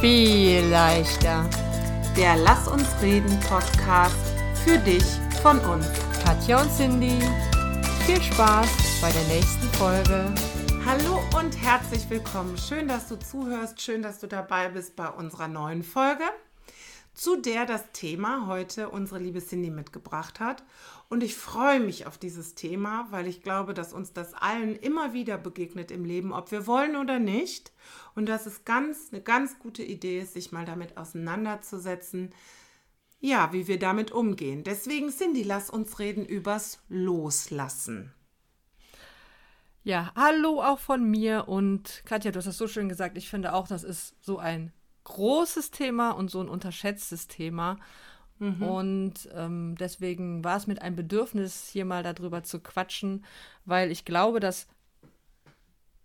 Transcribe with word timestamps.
viel 0.00 0.64
leichter. 0.66 1.48
Der 2.16 2.36
Lass 2.36 2.68
uns 2.68 2.86
reden 3.02 3.38
Podcast 3.40 4.14
für 4.64 4.78
dich 4.78 5.02
von 5.42 5.58
uns. 5.58 5.86
Katja 6.24 6.62
und 6.62 6.70
Cindy, 6.70 7.18
viel 8.06 8.22
Spaß 8.22 9.00
bei 9.00 9.10
der 9.10 9.24
nächsten 9.24 9.66
Folge. 9.76 10.32
Hallo 10.86 11.20
und 11.36 11.60
herzlich 11.60 12.08
willkommen. 12.08 12.56
Schön, 12.56 12.86
dass 12.86 13.08
du 13.08 13.18
zuhörst. 13.18 13.82
Schön, 13.82 14.02
dass 14.02 14.20
du 14.20 14.28
dabei 14.28 14.68
bist 14.68 14.94
bei 14.94 15.08
unserer 15.08 15.48
neuen 15.48 15.82
Folge, 15.82 16.24
zu 17.14 17.40
der 17.40 17.66
das 17.66 17.90
Thema 17.92 18.46
heute 18.46 18.90
unsere 18.90 19.18
liebe 19.18 19.44
Cindy 19.44 19.70
mitgebracht 19.70 20.38
hat. 20.38 20.62
Und 21.10 21.22
ich 21.22 21.36
freue 21.36 21.80
mich 21.80 22.06
auf 22.06 22.18
dieses 22.18 22.54
Thema, 22.54 23.06
weil 23.10 23.26
ich 23.26 23.42
glaube, 23.42 23.72
dass 23.72 23.94
uns 23.94 24.12
das 24.12 24.34
allen 24.34 24.76
immer 24.76 25.14
wieder 25.14 25.38
begegnet 25.38 25.90
im 25.90 26.04
Leben, 26.04 26.32
ob 26.32 26.50
wir 26.50 26.66
wollen 26.66 26.96
oder 26.96 27.18
nicht. 27.18 27.72
Und 28.14 28.26
dass 28.26 28.44
es 28.44 28.66
ganz, 28.66 29.08
eine 29.10 29.22
ganz 29.22 29.58
gute 29.58 29.82
Idee 29.82 30.20
ist, 30.20 30.34
sich 30.34 30.52
mal 30.52 30.66
damit 30.66 30.98
auseinanderzusetzen, 30.98 32.34
ja, 33.20 33.52
wie 33.52 33.66
wir 33.66 33.78
damit 33.78 34.12
umgehen. 34.12 34.64
Deswegen, 34.64 35.10
Cindy, 35.10 35.42
lass 35.42 35.70
uns 35.70 35.98
reden 35.98 36.26
übers 36.26 36.82
Loslassen. 36.88 38.12
Ja, 39.82 40.12
hallo 40.14 40.62
auch 40.62 40.78
von 40.78 41.02
mir 41.10 41.48
und 41.48 42.02
Katja, 42.04 42.30
du 42.30 42.36
hast 42.36 42.46
das 42.46 42.58
so 42.58 42.68
schön 42.68 42.90
gesagt. 42.90 43.16
Ich 43.16 43.30
finde 43.30 43.54
auch, 43.54 43.66
das 43.66 43.82
ist 43.82 44.14
so 44.20 44.36
ein 44.38 44.72
großes 45.04 45.70
Thema 45.70 46.10
und 46.10 46.30
so 46.30 46.40
ein 46.40 46.48
unterschätztes 46.50 47.26
Thema. 47.28 47.78
Mhm. 48.38 48.62
Und 48.62 49.28
ähm, 49.34 49.74
deswegen 49.78 50.44
war 50.44 50.56
es 50.56 50.66
mit 50.66 50.82
einem 50.82 50.96
Bedürfnis, 50.96 51.68
hier 51.68 51.84
mal 51.84 52.02
darüber 52.02 52.42
zu 52.42 52.60
quatschen, 52.60 53.24
weil 53.64 53.90
ich 53.90 54.04
glaube, 54.04 54.40
dass 54.40 54.68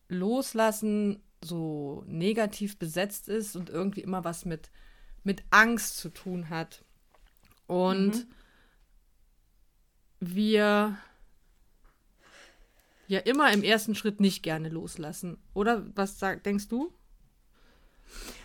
Loslassen 0.08 1.22
so 1.44 2.04
negativ 2.08 2.77
besetzt 2.77 3.27
ist 3.27 3.55
und 3.55 3.70
irgendwie 3.70 4.02
immer 4.02 4.24
was 4.24 4.46
mit, 4.46 4.72
mit 5.24 5.44
Angst 5.52 5.98
zu 5.98 6.10
tun 6.10 6.50
hat. 6.50 6.84
Und 7.68 8.16
mhm. 8.16 8.26
wir 10.20 10.98
ja 13.07 13.20
immer 13.20 13.52
im 13.52 13.63
ersten 13.63 13.96
Schritt 13.96 14.20
nicht 14.20 14.44
gerne 14.44 14.70
loslassen. 14.70 15.38
Oder 15.54 15.85
was 15.96 16.20
sag, 16.20 16.44
denkst 16.44 16.68
du? 16.68 16.94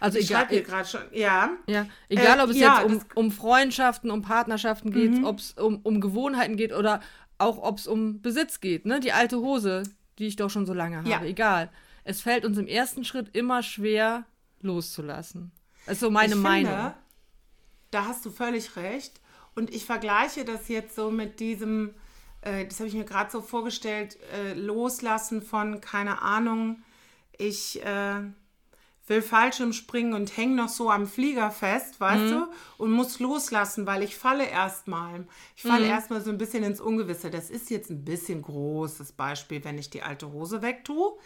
Also 0.00 0.18
ich 0.18 0.30
egal, 0.30 0.46
gerade 0.46 0.88
schon, 0.88 1.00
ja. 1.12 1.50
Ja, 1.66 1.86
egal, 2.08 2.38
äh, 2.38 2.42
ob 2.42 2.50
es 2.50 2.58
ja, 2.58 2.82
jetzt 2.82 2.86
um, 2.86 3.24
um 3.26 3.30
Freundschaften, 3.30 4.10
um 4.10 4.22
Partnerschaften 4.22 4.92
geht, 4.92 5.12
mhm. 5.12 5.24
ob 5.24 5.38
es 5.38 5.52
um, 5.52 5.80
um 5.82 6.00
Gewohnheiten 6.00 6.56
geht 6.56 6.72
oder 6.72 7.00
auch 7.38 7.58
ob 7.58 7.78
es 7.78 7.86
um 7.86 8.20
Besitz 8.20 8.60
geht, 8.60 8.86
ne? 8.86 9.00
Die 9.00 9.12
alte 9.12 9.38
Hose, 9.38 9.84
die 10.18 10.26
ich 10.26 10.36
doch 10.36 10.50
schon 10.50 10.66
so 10.66 10.74
lange 10.74 10.98
habe, 10.98 11.08
ja. 11.08 11.22
egal. 11.22 11.70
Es 12.04 12.20
fällt 12.20 12.44
uns 12.44 12.58
im 12.58 12.66
ersten 12.66 13.04
Schritt 13.04 13.34
immer 13.36 13.62
schwer, 13.62 14.24
loszulassen. 14.60 15.52
Das 15.86 15.94
ist 15.94 16.00
so 16.00 16.10
meine 16.10 16.34
ich 16.34 16.40
Meinung. 16.40 16.72
Finde, 16.72 16.94
da 17.90 18.06
hast 18.06 18.24
du 18.24 18.30
völlig 18.30 18.76
recht. 18.76 19.20
Und 19.54 19.74
ich 19.74 19.84
vergleiche 19.84 20.44
das 20.44 20.68
jetzt 20.68 20.94
so 20.94 21.10
mit 21.10 21.40
diesem, 21.40 21.94
äh, 22.42 22.66
das 22.66 22.78
habe 22.78 22.88
ich 22.88 22.94
mir 22.94 23.04
gerade 23.04 23.30
so 23.30 23.40
vorgestellt, 23.40 24.16
äh, 24.32 24.54
loslassen 24.54 25.42
von, 25.42 25.80
keine 25.80 26.22
Ahnung, 26.22 26.82
ich 27.36 27.84
äh, 27.84 28.22
will 29.08 29.22
Fallschirm 29.22 29.72
springen 29.72 30.14
und 30.14 30.36
hänge 30.36 30.56
noch 30.56 30.68
so 30.68 30.90
am 30.90 31.06
Flieger 31.06 31.50
fest, 31.50 32.00
weißt 32.00 32.24
mhm. 32.24 32.30
du, 32.30 32.46
und 32.78 32.92
muss 32.92 33.20
loslassen, 33.20 33.86
weil 33.86 34.02
ich 34.02 34.16
falle 34.16 34.46
erstmal. 34.46 35.26
Ich 35.56 35.62
falle 35.62 35.84
mhm. 35.84 35.90
erstmal 35.90 36.20
so 36.20 36.30
ein 36.30 36.38
bisschen 36.38 36.64
ins 36.64 36.80
Ungewisse. 36.80 37.30
Das 37.30 37.50
ist 37.50 37.70
jetzt 37.70 37.90
ein 37.90 38.04
bisschen 38.04 38.42
großes 38.42 39.12
Beispiel, 39.12 39.64
wenn 39.64 39.78
ich 39.78 39.90
die 39.90 40.02
alte 40.02 40.32
Hose 40.32 40.62
wegtue. 40.62 41.18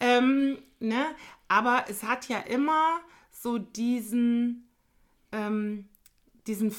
Ähm, 0.00 0.58
ne? 0.80 1.06
Aber 1.48 1.84
es 1.88 2.02
hat 2.02 2.28
ja 2.28 2.38
immer 2.38 3.00
so 3.30 3.58
diesen, 3.58 4.68
ähm, 5.32 5.88
diesen 6.46 6.74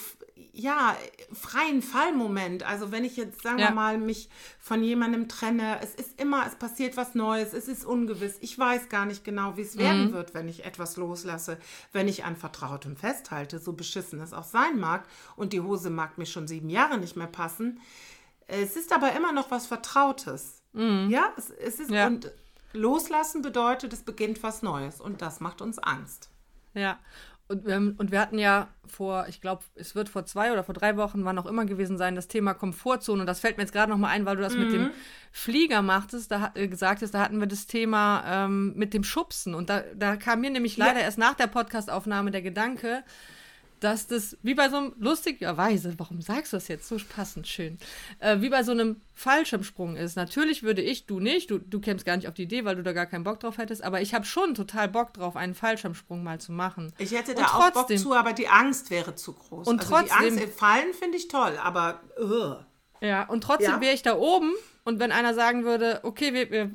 ja, 0.51 0.95
freien 1.31 1.81
Fallmoment. 1.81 2.63
Also 2.63 2.91
wenn 2.91 3.03
ich 3.05 3.17
jetzt, 3.17 3.41
sagen 3.41 3.59
ja. 3.59 3.69
wir 3.69 3.75
mal, 3.75 3.97
mich 3.97 4.29
von 4.59 4.83
jemandem 4.83 5.27
trenne, 5.27 5.79
es 5.81 5.95
ist 5.95 6.19
immer, 6.19 6.45
es 6.45 6.55
passiert 6.55 6.97
was 6.97 7.15
Neues, 7.15 7.53
es 7.53 7.67
ist 7.67 7.85
ungewiss. 7.85 8.37
Ich 8.41 8.57
weiß 8.57 8.89
gar 8.89 9.05
nicht 9.05 9.23
genau, 9.23 9.57
wie 9.57 9.61
es 9.61 9.75
mhm. 9.75 9.79
werden 9.79 10.13
wird, 10.13 10.33
wenn 10.33 10.47
ich 10.47 10.65
etwas 10.65 10.97
loslasse, 10.97 11.57
wenn 11.91 12.07
ich 12.07 12.25
an 12.25 12.35
Vertrautem 12.35 12.97
festhalte, 12.97 13.59
so 13.59 13.73
beschissen 13.73 14.19
es 14.21 14.33
auch 14.33 14.43
sein 14.43 14.79
mag. 14.79 15.07
Und 15.35 15.53
die 15.53 15.61
Hose 15.61 15.89
mag 15.89 16.17
mir 16.17 16.25
schon 16.25 16.47
sieben 16.47 16.69
Jahre 16.69 16.97
nicht 16.97 17.15
mehr 17.15 17.27
passen. 17.27 17.79
Es 18.47 18.75
ist 18.75 18.91
aber 18.93 19.13
immer 19.13 19.31
noch 19.31 19.49
was 19.49 19.65
Vertrautes. 19.65 20.61
Mhm. 20.73 21.09
Ja, 21.09 21.31
es, 21.37 21.49
es 21.49 21.79
ist, 21.79 21.91
ja. 21.91 22.07
und 22.07 22.31
loslassen 22.73 23.41
bedeutet, 23.41 23.93
es 23.93 24.03
beginnt 24.03 24.43
was 24.43 24.61
Neues. 24.61 24.99
Und 24.99 25.21
das 25.21 25.39
macht 25.39 25.61
uns 25.61 25.79
Angst. 25.79 26.29
Ja, 26.75 26.99
und 27.47 27.65
wir, 27.65 27.75
und 27.75 28.11
wir 28.11 28.19
hatten 28.21 28.39
ja 28.39 28.69
vor, 28.87 29.25
ich 29.27 29.41
glaube, 29.41 29.63
es 29.75 29.95
wird 29.95 30.07
vor 30.07 30.25
zwei 30.25 30.53
oder 30.53 30.63
vor 30.63 30.73
drei 30.73 30.95
Wochen, 30.97 31.25
wann 31.25 31.37
auch 31.37 31.45
immer 31.45 31.65
gewesen 31.65 31.97
sein, 31.97 32.15
das 32.15 32.27
Thema 32.27 32.53
Komfortzone. 32.53 33.21
Und 33.21 33.27
das 33.27 33.39
fällt 33.39 33.57
mir 33.57 33.63
jetzt 33.63 33.73
gerade 33.73 33.91
nochmal 33.91 34.11
ein, 34.11 34.25
weil 34.25 34.37
du 34.37 34.41
das 34.41 34.53
mhm. 34.53 34.59
mit 34.59 34.73
dem 34.73 34.81
mhm. 34.83 34.91
Flieger 35.31 35.81
machtest, 35.81 36.31
da 36.31 36.51
äh, 36.55 36.67
gesagt 36.67 37.01
hast, 37.01 37.13
da 37.13 37.19
hatten 37.19 37.39
wir 37.39 37.47
das 37.47 37.67
Thema 37.67 38.23
ähm, 38.25 38.73
mit 38.75 38.93
dem 38.93 39.03
Schubsen. 39.03 39.55
Und 39.55 39.69
da, 39.69 39.83
da 39.95 40.15
kam 40.15 40.41
mir 40.41 40.51
nämlich 40.51 40.77
leider 40.77 40.99
ja. 40.99 41.05
erst 41.05 41.17
nach 41.17 41.33
der 41.33 41.47
Podcastaufnahme 41.47 42.31
der 42.31 42.41
Gedanke, 42.41 43.03
dass 43.83 44.07
das 44.07 44.37
wie 44.41 44.53
bei 44.53 44.69
so 44.69 44.77
einem 44.77 44.93
lustigerweise, 44.97 45.93
warum 45.97 46.21
sagst 46.21 46.53
du 46.53 46.57
das 46.57 46.67
jetzt 46.67 46.87
so 46.87 46.97
passend 47.09 47.47
schön, 47.47 47.77
äh, 48.19 48.39
wie 48.39 48.49
bei 48.49 48.63
so 48.63 48.71
einem 48.71 49.01
Fallschirmsprung 49.13 49.95
ist. 49.95 50.15
Natürlich 50.15 50.63
würde 50.63 50.81
ich, 50.81 51.05
du 51.05 51.19
nicht, 51.19 51.51
du, 51.51 51.59
du 51.59 51.79
kämst 51.79 52.05
gar 52.05 52.15
nicht 52.15 52.27
auf 52.27 52.33
die 52.33 52.43
Idee, 52.43 52.65
weil 52.65 52.75
du 52.75 52.83
da 52.83 52.93
gar 52.93 53.05
keinen 53.05 53.23
Bock 53.23 53.39
drauf 53.39 53.57
hättest, 53.57 53.83
aber 53.83 54.01
ich 54.01 54.13
habe 54.13 54.25
schon 54.25 54.55
total 54.55 54.87
Bock 54.87 55.13
drauf, 55.13 55.35
einen 55.35 55.53
Fallschirmsprung 55.53 56.23
mal 56.23 56.39
zu 56.39 56.51
machen. 56.51 56.93
Ich 56.97 57.11
hätte 57.11 57.35
da 57.35 57.43
trotzdem, 57.43 57.71
auch 57.71 57.87
Bock 57.87 57.97
zu, 57.97 58.13
aber 58.13 58.33
die 58.33 58.47
Angst 58.47 58.89
wäre 58.89 59.15
zu 59.15 59.33
groß. 59.33 59.67
Und 59.67 59.81
also 59.81 59.91
trotzdem, 59.91 60.37
die 60.37 60.43
Angst 60.43 60.59
Fallen 60.59 60.93
finde 60.93 61.17
ich 61.17 61.27
toll, 61.27 61.57
aber 61.61 62.01
uh. 62.19 62.55
Ja, 63.05 63.27
und 63.27 63.41
trotzdem 63.41 63.71
ja? 63.71 63.81
wäre 63.81 63.93
ich 63.93 64.01
da 64.01 64.15
oben 64.15 64.53
und 64.85 64.99
wenn 64.99 65.11
einer 65.11 65.33
sagen 65.33 65.65
würde, 65.65 65.99
okay, 66.03 66.33
wir, 66.33 66.49
wir 66.51 66.71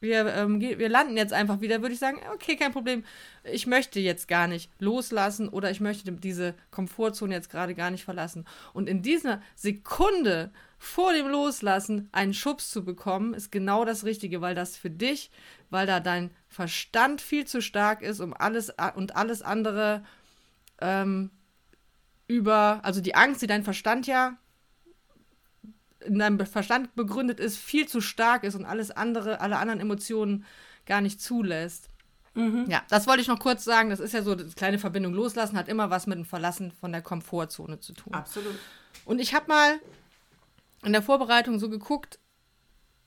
wir, 0.00 0.34
ähm, 0.34 0.60
wir 0.60 0.88
landen 0.88 1.16
jetzt 1.16 1.32
einfach 1.32 1.60
wieder, 1.60 1.82
würde 1.82 1.94
ich 1.94 2.00
sagen, 2.00 2.18
okay, 2.34 2.56
kein 2.56 2.72
Problem. 2.72 3.04
Ich 3.44 3.66
möchte 3.66 4.00
jetzt 4.00 4.28
gar 4.28 4.46
nicht 4.46 4.70
loslassen 4.78 5.48
oder 5.48 5.70
ich 5.70 5.80
möchte 5.80 6.10
diese 6.12 6.54
Komfortzone 6.70 7.34
jetzt 7.34 7.50
gerade 7.50 7.74
gar 7.74 7.90
nicht 7.90 8.04
verlassen. 8.04 8.46
Und 8.72 8.88
in 8.88 9.02
dieser 9.02 9.42
Sekunde 9.54 10.50
vor 10.78 11.12
dem 11.12 11.28
Loslassen 11.28 12.08
einen 12.12 12.32
Schubs 12.32 12.70
zu 12.70 12.84
bekommen, 12.84 13.34
ist 13.34 13.52
genau 13.52 13.84
das 13.84 14.04
Richtige, 14.04 14.40
weil 14.40 14.54
das 14.54 14.76
für 14.76 14.90
dich, 14.90 15.30
weil 15.68 15.86
da 15.86 16.00
dein 16.00 16.30
Verstand 16.48 17.20
viel 17.20 17.46
zu 17.46 17.60
stark 17.60 18.00
ist, 18.00 18.20
um 18.20 18.32
alles 18.32 18.72
und 18.94 19.14
alles 19.14 19.42
andere 19.42 20.02
ähm, 20.80 21.30
über, 22.26 22.80
also 22.82 23.02
die 23.02 23.14
Angst, 23.14 23.42
die 23.42 23.46
dein 23.46 23.64
Verstand 23.64 24.06
ja 24.06 24.38
in 26.04 26.18
deinem 26.18 26.44
Verstand 26.46 26.94
begründet 26.94 27.40
ist, 27.40 27.58
viel 27.58 27.86
zu 27.86 28.00
stark 28.00 28.44
ist 28.44 28.54
und 28.54 28.64
alles 28.64 28.90
andere, 28.90 29.40
alle 29.40 29.58
anderen 29.58 29.80
Emotionen 29.80 30.44
gar 30.86 31.00
nicht 31.00 31.20
zulässt. 31.20 31.88
Mhm. 32.34 32.66
Ja, 32.68 32.82
das 32.88 33.06
wollte 33.06 33.22
ich 33.22 33.28
noch 33.28 33.38
kurz 33.38 33.64
sagen. 33.64 33.90
Das 33.90 34.00
ist 34.00 34.12
ja 34.12 34.22
so, 34.22 34.32
eine 34.32 34.44
kleine 34.44 34.78
Verbindung 34.78 35.12
loslassen 35.14 35.56
hat 35.56 35.68
immer 35.68 35.90
was 35.90 36.06
mit 36.06 36.18
dem 36.18 36.24
Verlassen 36.24 36.70
von 36.70 36.92
der 36.92 37.02
Komfortzone 37.02 37.80
zu 37.80 37.92
tun. 37.92 38.14
Absolut. 38.14 38.54
Und 39.04 39.20
ich 39.20 39.34
habe 39.34 39.48
mal 39.48 39.80
in 40.82 40.92
der 40.92 41.02
Vorbereitung 41.02 41.58
so 41.58 41.68
geguckt, 41.68 42.18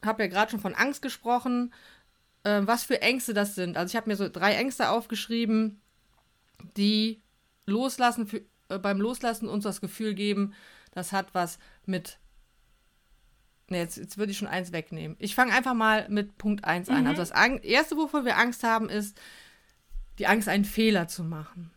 habe 0.03 0.23
ja 0.23 0.29
gerade 0.29 0.51
schon 0.51 0.59
von 0.59 0.75
Angst 0.75 1.01
gesprochen, 1.01 1.73
äh, 2.43 2.61
was 2.63 2.83
für 2.83 3.01
Ängste 3.01 3.33
das 3.33 3.55
sind. 3.55 3.77
Also 3.77 3.91
ich 3.91 3.95
habe 3.95 4.09
mir 4.09 4.15
so 4.15 4.29
drei 4.29 4.55
Ängste 4.55 4.89
aufgeschrieben, 4.89 5.81
die 6.77 7.21
loslassen 7.65 8.27
für, 8.27 8.41
äh, 8.69 8.77
beim 8.77 8.99
Loslassen 8.99 9.47
uns 9.47 9.63
das 9.63 9.81
Gefühl 9.81 10.13
geben, 10.13 10.53
das 10.91 11.11
hat 11.11 11.33
was 11.33 11.57
mit 11.85 12.19
Ne, 13.69 13.77
jetzt, 13.77 13.97
jetzt 13.97 14.17
würde 14.17 14.31
ich 14.31 14.37
schon 14.37 14.47
eins 14.47 14.71
wegnehmen. 14.71 15.15
Ich 15.19 15.35
fange 15.35 15.53
einfach 15.53 15.73
mal 15.73 16.07
mit 16.09 16.37
Punkt 16.37 16.65
1 16.65 16.89
mhm. 16.89 16.95
an. 16.95 17.07
Also 17.07 17.21
das 17.21 17.31
erste, 17.63 17.95
wovor 17.95 18.25
wir 18.25 18.37
Angst 18.37 18.63
haben, 18.63 18.89
ist 18.89 19.19
die 20.19 20.27
Angst, 20.27 20.49
einen 20.49 20.65
Fehler 20.65 21.07
zu 21.07 21.23
machen. 21.23 21.71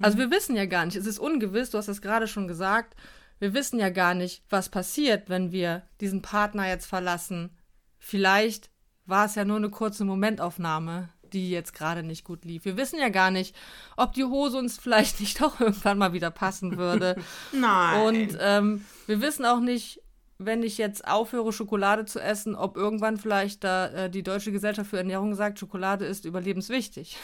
Also 0.00 0.16
mhm. 0.16 0.22
wir 0.22 0.30
wissen 0.30 0.56
ja 0.56 0.66
gar 0.66 0.84
nicht, 0.84 0.96
es 0.96 1.06
ist 1.06 1.18
ungewiss, 1.18 1.70
du 1.70 1.78
hast 1.78 1.88
das 1.88 2.02
gerade 2.02 2.28
schon 2.28 2.48
gesagt, 2.48 2.94
wir 3.38 3.54
wissen 3.54 3.78
ja 3.78 3.90
gar 3.90 4.14
nicht, 4.14 4.42
was 4.50 4.68
passiert, 4.68 5.28
wenn 5.28 5.52
wir 5.52 5.82
diesen 6.00 6.22
Partner 6.22 6.68
jetzt 6.68 6.86
verlassen. 6.86 7.50
Vielleicht 7.98 8.70
war 9.06 9.26
es 9.26 9.34
ja 9.36 9.44
nur 9.44 9.56
eine 9.56 9.70
kurze 9.70 10.04
Momentaufnahme, 10.04 11.08
die 11.32 11.50
jetzt 11.50 11.72
gerade 11.72 12.02
nicht 12.02 12.24
gut 12.24 12.44
lief. 12.44 12.64
Wir 12.64 12.76
wissen 12.76 12.98
ja 12.98 13.10
gar 13.10 13.30
nicht, 13.30 13.54
ob 13.96 14.12
die 14.12 14.24
Hose 14.24 14.58
uns 14.58 14.78
vielleicht 14.82 15.20
nicht 15.20 15.40
doch 15.40 15.60
irgendwann 15.60 15.98
mal 15.98 16.12
wieder 16.12 16.30
passen 16.30 16.76
würde. 16.76 17.16
Nein. 17.52 18.02
Und 18.02 18.38
ähm, 18.40 18.84
wir 19.06 19.20
wissen 19.20 19.44
auch 19.44 19.60
nicht, 19.60 20.00
wenn 20.38 20.62
ich 20.62 20.78
jetzt 20.78 21.06
aufhöre, 21.06 21.52
Schokolade 21.52 22.04
zu 22.04 22.20
essen, 22.20 22.54
ob 22.54 22.76
irgendwann 22.76 23.16
vielleicht 23.16 23.64
da 23.64 23.88
äh, 23.88 24.10
die 24.10 24.22
Deutsche 24.22 24.52
Gesellschaft 24.52 24.88
für 24.88 24.98
Ernährung 24.98 25.34
sagt, 25.34 25.58
Schokolade 25.58 26.04
ist 26.04 26.24
überlebenswichtig. 26.24 27.16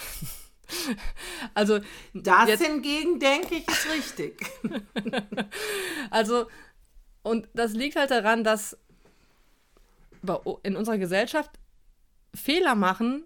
also 1.54 1.78
das 2.12 2.48
jetzt, 2.48 2.66
hingegen 2.66 3.20
denke 3.20 3.56
ich 3.56 3.68
ist 3.68 3.88
richtig. 3.92 4.44
also 6.10 6.46
und 7.22 7.48
das 7.54 7.72
liegt 7.72 7.96
halt 7.96 8.10
daran, 8.10 8.44
dass 8.44 8.76
in 10.62 10.76
unserer 10.76 10.98
Gesellschaft 10.98 11.50
Fehler 12.34 12.74
machen 12.74 13.24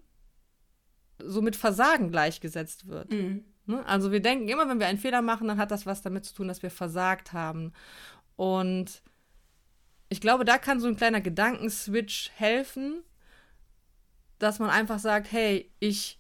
so 1.19 1.41
mit 1.41 1.57
Versagen 1.57 2.11
gleichgesetzt 2.11 2.89
wird. 2.89 3.11
Mhm. 3.11 3.45
Ne? 3.67 3.85
Also 3.87 4.13
wir 4.13 4.21
denken 4.21 4.49
immer, 4.49 4.69
wenn 4.69 4.81
wir 4.81 4.87
einen 4.87 4.99
Fehler 4.99 5.23
machen, 5.23 5.49
dann 5.49 5.59
hat 5.59 5.71
das 5.71 5.87
was 5.87 6.03
damit 6.03 6.25
zu 6.25 6.35
tun, 6.35 6.49
dass 6.49 6.63
wir 6.63 6.71
versagt 6.71 7.33
haben. 7.33 7.73
Und 8.37 9.03
ich 10.09 10.21
glaube, 10.21 10.45
da 10.45 10.59
kann 10.59 10.81
so 10.81 10.89
ein 10.89 10.97
kleiner 10.97 11.21
Gedankenswitch 11.21 12.31
helfen, 12.35 13.03
dass 14.39 14.59
man 14.59 14.71
einfach 14.71 14.99
sagt, 14.99 15.31
hey, 15.33 15.71
ich 15.81 16.19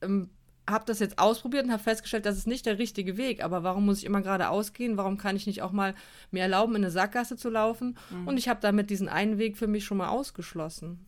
ähm, 0.00 0.30
habe 0.68 0.84
das 0.86 0.98
jetzt 0.98 1.18
ausprobiert 1.18 1.64
und 1.64 1.72
habe 1.72 1.82
festgestellt, 1.82 2.24
das 2.24 2.38
ist 2.38 2.46
nicht 2.46 2.64
der 2.64 2.78
richtige 2.78 3.16
Weg. 3.16 3.44
Aber 3.44 3.62
warum 3.62 3.84
muss 3.84 3.98
ich 3.98 4.04
immer 4.04 4.22
geradeaus 4.22 4.72
gehen? 4.72 4.96
Warum 4.96 5.18
kann 5.18 5.36
ich 5.36 5.46
nicht 5.46 5.60
auch 5.60 5.72
mal 5.72 5.94
mir 6.30 6.42
erlauben, 6.42 6.74
in 6.74 6.82
eine 6.82 6.90
Sackgasse 6.90 7.36
zu 7.36 7.50
laufen? 7.50 7.98
Mhm. 8.10 8.28
Und 8.28 8.38
ich 8.38 8.48
habe 8.48 8.60
damit 8.60 8.88
diesen 8.88 9.08
einen 9.08 9.38
Weg 9.38 9.58
für 9.58 9.66
mich 9.66 9.84
schon 9.84 9.98
mal 9.98 10.08
ausgeschlossen. 10.08 11.04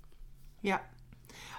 Ja. 0.60 0.80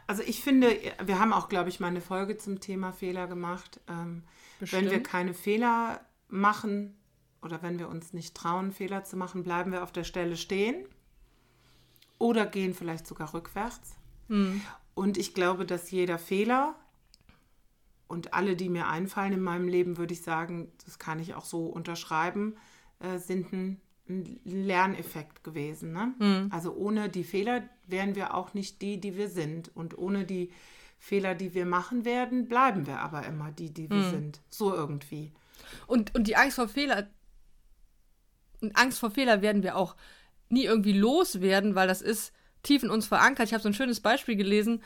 Also 0.06 0.24
ich 0.24 0.42
finde, 0.42 0.78
wir 1.04 1.20
haben 1.20 1.34
auch, 1.34 1.50
glaube 1.50 1.70
ich, 1.70 1.80
mal 1.80 1.88
eine 1.88 2.02
Folge 2.02 2.38
zum 2.38 2.60
Thema 2.60 2.92
Fehler 2.92 3.28
gemacht. 3.28 3.80
Ähm, 3.90 4.24
wenn 4.60 4.90
wir 4.90 5.02
keine 5.02 5.34
Fehler 5.34 6.02
machen 6.30 6.96
oder 7.42 7.62
wenn 7.62 7.80
wir 7.80 7.90
uns 7.90 8.14
nicht 8.14 8.36
trauen, 8.36 8.72
Fehler 8.72 9.04
zu 9.04 9.16
machen, 9.18 9.44
bleiben 9.44 9.72
wir 9.72 9.84
auf 9.84 9.92
der 9.92 10.04
Stelle 10.04 10.38
stehen 10.38 10.86
oder 12.18 12.46
gehen 12.46 12.74
vielleicht 12.74 13.08
sogar 13.08 13.34
rückwärts. 13.34 13.96
Mhm. 14.28 14.62
Und 14.94 15.18
ich 15.18 15.34
glaube, 15.34 15.66
dass 15.66 15.92
jeder 15.92 16.18
Fehler 16.18 16.76
und 18.08 18.34
alle, 18.34 18.56
die 18.56 18.70
mir 18.70 18.88
einfallen 18.88 19.34
in 19.34 19.42
meinem 19.42 19.68
Leben, 19.68 19.98
würde 19.98 20.14
ich 20.14 20.22
sagen, 20.22 20.72
das 20.86 20.98
kann 20.98 21.20
ich 21.20 21.36
auch 21.36 21.46
so 21.46 21.66
unterschreiben, 21.68 22.56
äh, 23.00 23.18
sind 23.20 23.54
ein, 23.54 23.82
ein, 24.10 24.40
Lerneffekt 24.44 25.44
gewesen. 25.44 25.92
Ne? 25.92 26.14
Mhm. 26.20 26.50
Also 26.52 26.74
ohne 26.74 27.10
die 27.10 27.24
Fehler 27.24 27.64
wären 27.86 28.16
wir 28.16 28.34
auch 28.34 28.54
nicht 28.54 28.82
die, 28.82 29.00
die 29.00 29.18
wir 29.18 29.30
sind. 29.30 29.76
Und 29.76 29.98
ohne 29.98 30.26
die 30.26 30.52
Fehler, 30.98 31.36
die 31.36 31.54
wir 31.54 31.66
machen 31.66 32.06
werden, 32.06 32.48
bleiben 32.48 32.88
wir 32.88 33.00
aber 33.00 33.26
immer 33.26 33.52
die, 33.52 33.72
die 33.72 33.90
wir 33.90 33.98
mhm. 33.98 34.10
sind. 34.10 34.42
So 34.50 34.74
irgendwie. 34.74 35.32
Und, 35.86 36.16
und 36.16 36.28
die 36.28 36.38
Angst 36.38 36.56
vor 36.56 36.68
Fehler, 36.68 37.08
Angst 38.74 39.00
vor 39.00 39.12
Fehler 39.12 39.42
werden 39.42 39.64
wir 39.64 39.76
auch 39.76 39.96
nie 40.50 40.66
irgendwie 40.66 40.94
loswerden, 40.94 41.76
weil 41.76 41.88
das 41.88 42.02
ist 42.02 42.34
tief 42.64 42.84
in 42.84 42.90
uns 42.90 43.08
verankert. 43.08 43.48
Ich 43.48 43.54
habe 43.54 43.64
so 43.64 43.70
ein 43.70 43.74
schönes 43.74 44.00
Beispiel 44.00 44.36
gelesen. 44.36 44.82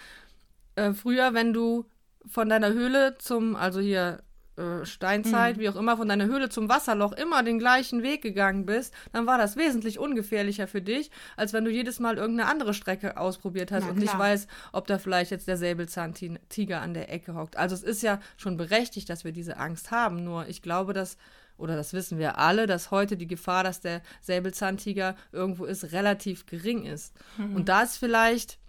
Äh, 0.76 0.94
früher, 0.94 1.34
wenn 1.34 1.54
du 1.54 1.86
von 2.26 2.50
deiner 2.50 2.74
Höhle 2.74 3.18
zum, 3.18 3.56
also 3.56 3.80
hier 3.80 4.24
äh, 4.58 4.86
Steinzeit, 4.86 5.58
mhm. 5.58 5.62
wie 5.62 5.70
auch 5.70 5.76
immer, 5.76 5.98
von 5.98 6.08
deiner 6.08 6.26
Höhle 6.26 6.50
zum 6.50 6.70
Wasserloch 6.70 7.14
immer 7.14 7.42
den 7.42 7.58
gleichen 7.58 8.04
Weg 8.04 8.22
gegangen 8.22 8.66
bist, 8.66 8.94
dann 9.14 9.26
war 9.26 9.38
das 9.38 9.56
wesentlich 9.56 9.98
ungefährlicher 9.98 10.68
für 10.68 10.82
dich, 10.82 11.10
als 11.38 11.54
wenn 11.54 11.66
du 11.66 11.72
jedes 11.72 12.00
Mal 12.00 12.18
irgendeine 12.18 12.50
andere 12.50 12.74
Strecke 12.74 13.18
ausprobiert 13.18 13.72
hast 13.72 13.84
Na, 13.84 13.90
und 13.90 13.96
klar. 13.96 14.04
nicht 14.04 14.20
weißt, 14.20 14.50
ob 14.74 14.88
da 14.88 14.98
vielleicht 15.00 15.32
jetzt 15.32 15.48
der 15.48 15.58
Säbelzahntiger 15.58 16.82
an 16.82 16.94
der 16.94 17.12
Ecke 17.12 17.34
hockt. 17.36 17.58
Also 17.58 17.76
es 17.76 17.84
ist 17.84 18.04
ja 18.04 18.20
schon 18.38 18.58
berechtigt, 18.58 19.10
dass 19.10 19.24
wir 19.24 19.32
diese 19.32 19.58
Angst 19.58 19.92
haben, 19.92 20.24
nur 20.24 20.48
ich 20.48 20.62
glaube, 20.62 20.94
dass 20.94 21.18
oder 21.62 21.76
das 21.76 21.94
wissen 21.94 22.18
wir 22.18 22.38
alle, 22.38 22.68
dass 22.68 22.92
heute 22.92 23.16
die 23.16 23.28
Gefahr, 23.28 23.64
dass 23.64 23.82
der 23.82 24.02
Säbelzahntiger 24.22 25.16
irgendwo 25.32 25.66
ist, 25.66 25.92
relativ 25.92 26.46
gering 26.46 26.86
ist. 26.86 27.14
Mhm. 27.38 27.56
Und 27.56 27.70
da 27.70 27.84
ist 27.84 27.98
vielleicht, 27.98 28.60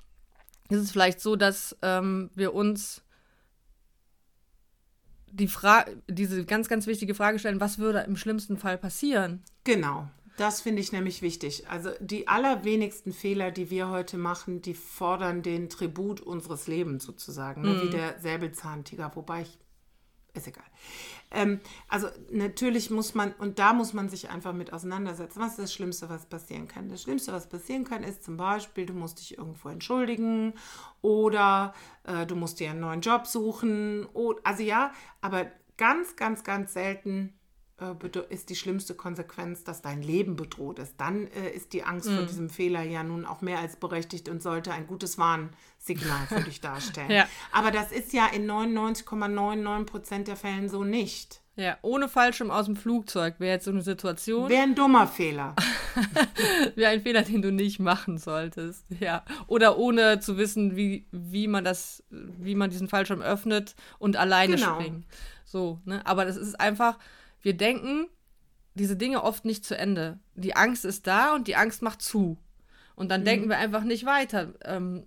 ist 0.68 0.80
es 0.80 0.92
vielleicht 0.92 1.20
so, 1.20 1.36
dass 1.36 1.76
ähm, 1.82 2.30
wir 2.34 2.54
uns 2.54 3.02
die 5.32 5.50
diese 6.08 6.44
ganz, 6.44 6.68
ganz 6.68 6.86
wichtige 6.86 7.14
Frage 7.14 7.38
stellen, 7.38 7.60
was 7.60 7.78
würde 7.78 8.00
im 8.00 8.16
schlimmsten 8.16 8.58
Fall 8.58 8.76
passieren? 8.76 9.42
Genau. 9.64 10.08
Das 10.36 10.60
finde 10.60 10.80
ich 10.80 10.92
nämlich 10.92 11.22
wichtig. 11.22 11.68
Also 11.68 11.90
die 12.00 12.28
allerwenigsten 12.28 13.12
Fehler, 13.12 13.50
die 13.50 13.70
wir 13.70 13.88
heute 13.88 14.16
machen, 14.16 14.62
die 14.62 14.74
fordern 14.74 15.42
den 15.42 15.68
Tribut 15.68 16.20
unseres 16.20 16.66
Lebens 16.66 17.04
sozusagen, 17.04 17.62
ne? 17.62 17.82
wie 17.82 17.86
mhm. 17.86 17.90
der 17.90 18.18
Säbelzahntiger, 18.20 19.12
wobei 19.14 19.42
ich 19.42 19.58
ist 20.34 20.46
egal. 20.46 20.64
Ähm, 21.30 21.60
also 21.88 22.08
natürlich 22.30 22.90
muss 22.90 23.14
man, 23.14 23.32
und 23.34 23.58
da 23.58 23.72
muss 23.72 23.92
man 23.92 24.08
sich 24.08 24.30
einfach 24.30 24.52
mit 24.52 24.72
auseinandersetzen. 24.72 25.40
Was 25.40 25.52
ist 25.52 25.58
das 25.58 25.72
Schlimmste, 25.72 26.08
was 26.08 26.26
passieren 26.26 26.68
kann? 26.68 26.88
Das 26.88 27.02
Schlimmste, 27.02 27.32
was 27.32 27.48
passieren 27.48 27.84
kann, 27.84 28.02
ist 28.02 28.24
zum 28.24 28.36
Beispiel, 28.36 28.86
du 28.86 28.94
musst 28.94 29.20
dich 29.20 29.38
irgendwo 29.38 29.68
entschuldigen 29.68 30.54
oder 31.00 31.74
äh, 32.04 32.26
du 32.26 32.36
musst 32.36 32.60
dir 32.60 32.70
einen 32.70 32.80
neuen 32.80 33.00
Job 33.00 33.26
suchen. 33.26 34.06
Oder, 34.06 34.40
also 34.44 34.62
ja, 34.62 34.92
aber 35.20 35.50
ganz, 35.76 36.16
ganz, 36.16 36.44
ganz 36.44 36.72
selten 36.72 37.34
ist 38.28 38.50
die 38.50 38.54
schlimmste 38.54 38.94
Konsequenz, 38.94 39.64
dass 39.64 39.82
dein 39.82 40.02
Leben 40.02 40.36
bedroht 40.36 40.78
ist. 40.78 40.94
Dann 40.98 41.26
äh, 41.28 41.50
ist 41.50 41.72
die 41.72 41.82
Angst 41.82 42.08
mhm. 42.08 42.16
vor 42.16 42.26
diesem 42.26 42.48
Fehler 42.48 42.82
ja 42.82 43.02
nun 43.02 43.26
auch 43.26 43.40
mehr 43.40 43.58
als 43.58 43.76
berechtigt 43.76 44.28
und 44.28 44.42
sollte 44.42 44.72
ein 44.72 44.86
gutes 44.86 45.18
Warnsignal 45.18 46.26
für 46.28 46.42
dich 46.42 46.60
darstellen. 46.60 47.10
ja. 47.10 47.26
Aber 47.50 47.70
das 47.70 47.90
ist 47.90 48.12
ja 48.12 48.26
in 48.26 48.48
99,99 48.48 49.84
Prozent 49.84 50.28
der 50.28 50.36
Fällen 50.36 50.68
so 50.68 50.84
nicht. 50.84 51.42
Ja, 51.54 51.76
ohne 51.82 52.08
Fallschirm 52.08 52.50
aus 52.50 52.64
dem 52.64 52.76
Flugzeug 52.76 53.34
wäre 53.38 53.54
jetzt 53.54 53.66
so 53.66 53.70
eine 53.70 53.82
Situation. 53.82 54.48
Wäre 54.48 54.62
ein 54.62 54.74
dummer 54.74 55.06
Fehler. 55.06 55.54
wäre 56.76 56.92
ein 56.92 57.02
Fehler, 57.02 57.22
den 57.22 57.42
du 57.42 57.52
nicht 57.52 57.78
machen 57.78 58.16
solltest. 58.16 58.86
Ja. 59.00 59.22
Oder 59.48 59.76
ohne 59.76 60.20
zu 60.20 60.38
wissen, 60.38 60.76
wie, 60.76 61.06
wie 61.10 61.48
man 61.48 61.62
das, 61.62 62.02
wie 62.08 62.54
man 62.54 62.70
diesen 62.70 62.88
Fallschirm 62.88 63.20
öffnet 63.20 63.74
und 63.98 64.16
alleine 64.16 64.56
genau. 64.56 64.80
springen. 64.80 65.04
So, 65.44 65.78
ne? 65.84 66.00
Aber 66.06 66.24
das 66.24 66.38
ist 66.38 66.58
einfach, 66.58 66.98
wir 67.42 67.56
denken 67.56 68.06
diese 68.74 68.96
Dinge 68.96 69.22
oft 69.22 69.44
nicht 69.44 69.64
zu 69.64 69.76
Ende. 69.76 70.18
Die 70.34 70.56
Angst 70.56 70.84
ist 70.84 71.06
da 71.06 71.34
und 71.34 71.46
die 71.46 71.56
Angst 71.56 71.82
macht 71.82 72.00
zu. 72.00 72.38
Und 72.94 73.10
dann 73.10 73.20
mhm. 73.20 73.26
denken 73.26 73.48
wir 73.48 73.58
einfach 73.58 73.84
nicht 73.84 74.06
weiter. 74.06 74.54
Ähm, 74.64 75.06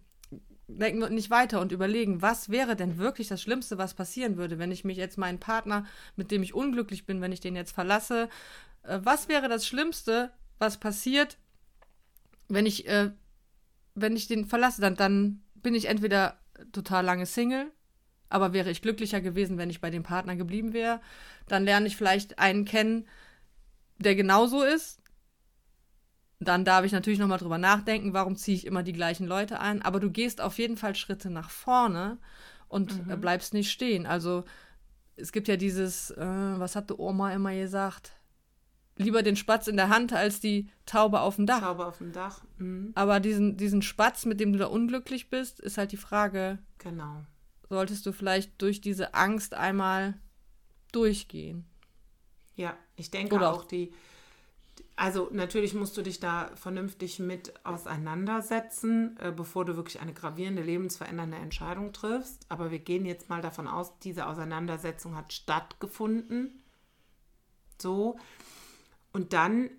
denken 0.67 0.99
wir 0.99 1.09
nicht 1.09 1.29
weiter 1.29 1.61
und 1.61 1.71
überlegen, 1.71 2.21
was 2.21 2.49
wäre 2.49 2.75
denn 2.75 2.97
wirklich 2.97 3.27
das 3.27 3.41
Schlimmste, 3.41 3.77
was 3.77 3.93
passieren 3.93 4.37
würde, 4.37 4.57
wenn 4.57 4.71
ich 4.71 4.83
mich 4.83 4.97
jetzt 4.97 5.17
meinen 5.17 5.39
Partner, 5.39 5.85
mit 6.15 6.31
dem 6.31 6.41
ich 6.43 6.53
unglücklich 6.53 7.05
bin, 7.05 7.21
wenn 7.21 7.31
ich 7.31 7.39
den 7.39 7.55
jetzt 7.55 7.71
verlasse, 7.71 8.29
äh, 8.83 8.99
was 9.03 9.27
wäre 9.27 9.47
das 9.47 9.65
Schlimmste, 9.67 10.31
was 10.57 10.79
passiert, 10.79 11.37
wenn 12.47 12.65
ich, 12.65 12.87
äh, 12.87 13.11
wenn 13.93 14.15
ich 14.15 14.27
den 14.27 14.45
verlasse, 14.45 14.81
dann, 14.81 14.95
dann 14.95 15.43
bin 15.55 15.75
ich 15.75 15.85
entweder 15.85 16.39
total 16.71 17.05
lange 17.05 17.25
Single 17.25 17.71
aber 18.29 18.53
wäre 18.53 18.71
ich 18.71 18.81
glücklicher 18.81 19.21
gewesen, 19.21 19.57
wenn 19.57 19.69
ich 19.69 19.81
bei 19.81 19.89
dem 19.89 20.03
Partner 20.03 20.35
geblieben 20.35 20.73
wäre, 20.73 21.01
dann 21.47 21.63
lerne 21.63 21.87
ich 21.87 21.95
vielleicht 21.95 22.39
einen 22.39 22.65
kennen, 22.65 23.07
der 23.97 24.15
genauso 24.15 24.63
ist. 24.63 25.01
Dann 26.39 26.65
darf 26.65 26.83
ich 26.83 26.91
natürlich 26.91 27.19
nochmal 27.19 27.37
drüber 27.37 27.57
nachdenken, 27.57 28.13
warum 28.13 28.35
ziehe 28.35 28.57
ich 28.57 28.65
immer 28.65 28.83
die 28.83 28.93
gleichen 28.93 29.25
Leute 29.25 29.59
ein. 29.59 29.81
Aber 29.81 29.99
du 29.99 30.11
gehst 30.11 30.41
auf 30.41 30.57
jeden 30.57 30.75
Fall 30.75 30.95
Schritte 30.95 31.29
nach 31.29 31.49
vorne 31.49 32.17
und 32.67 33.07
mhm. 33.07 33.21
bleibst 33.21 33.53
nicht 33.53 33.71
stehen. 33.71 34.05
Also 34.05 34.43
es 35.15 35.31
gibt 35.31 35.47
ja 35.47 35.55
dieses, 35.55 36.11
äh, 36.11 36.25
was 36.25 36.75
hatte 36.75 36.99
Oma 36.99 37.31
immer 37.31 37.55
gesagt? 37.55 38.11
Lieber 38.97 39.23
den 39.23 39.35
Spatz 39.35 39.67
in 39.67 39.77
der 39.77 39.89
Hand 39.89 40.13
als 40.13 40.39
die 40.39 40.69
Taube 40.85 41.21
auf 41.21 41.37
dem 41.37 41.45
Dach. 41.45 41.61
Taube 41.61 41.85
auf 41.85 41.99
dem 41.99 42.11
Dach. 42.11 42.43
Mhm. 42.57 42.91
Aber 42.95 43.19
diesen, 43.19 43.55
diesen 43.55 43.81
Spatz, 43.81 44.25
mit 44.25 44.39
dem 44.39 44.51
du 44.51 44.59
da 44.59 44.67
unglücklich 44.67 45.29
bist, 45.29 45.59
ist 45.59 45.77
halt 45.77 45.91
die 45.91 45.97
Frage. 45.97 46.59
Genau 46.79 47.23
solltest 47.69 48.05
du 48.05 48.11
vielleicht 48.11 48.61
durch 48.61 48.81
diese 48.81 49.13
Angst 49.13 49.53
einmal 49.53 50.15
durchgehen. 50.91 51.65
Ja, 52.55 52.77
ich 52.95 53.11
denke 53.11 53.35
Oder 53.35 53.53
auch 53.53 53.65
die, 53.65 53.91
also 54.95 55.29
natürlich 55.31 55.73
musst 55.73 55.97
du 55.97 56.01
dich 56.01 56.21
da 56.21 56.51
vernünftig 56.55 57.19
mit 57.19 57.53
auseinandersetzen, 57.65 59.17
äh, 59.19 59.31
bevor 59.31 59.65
du 59.65 59.75
wirklich 59.75 59.99
eine 59.99 60.13
gravierende, 60.13 60.61
lebensverändernde 60.61 61.37
Entscheidung 61.37 61.91
triffst. 61.91 62.45
Aber 62.49 62.71
wir 62.71 62.79
gehen 62.79 63.05
jetzt 63.05 63.27
mal 63.27 63.41
davon 63.41 63.67
aus, 63.67 63.99
diese 63.99 64.25
Auseinandersetzung 64.27 65.15
hat 65.15 65.33
stattgefunden. 65.33 66.63
So. 67.81 68.17
Und 69.11 69.33
dann 69.33 69.69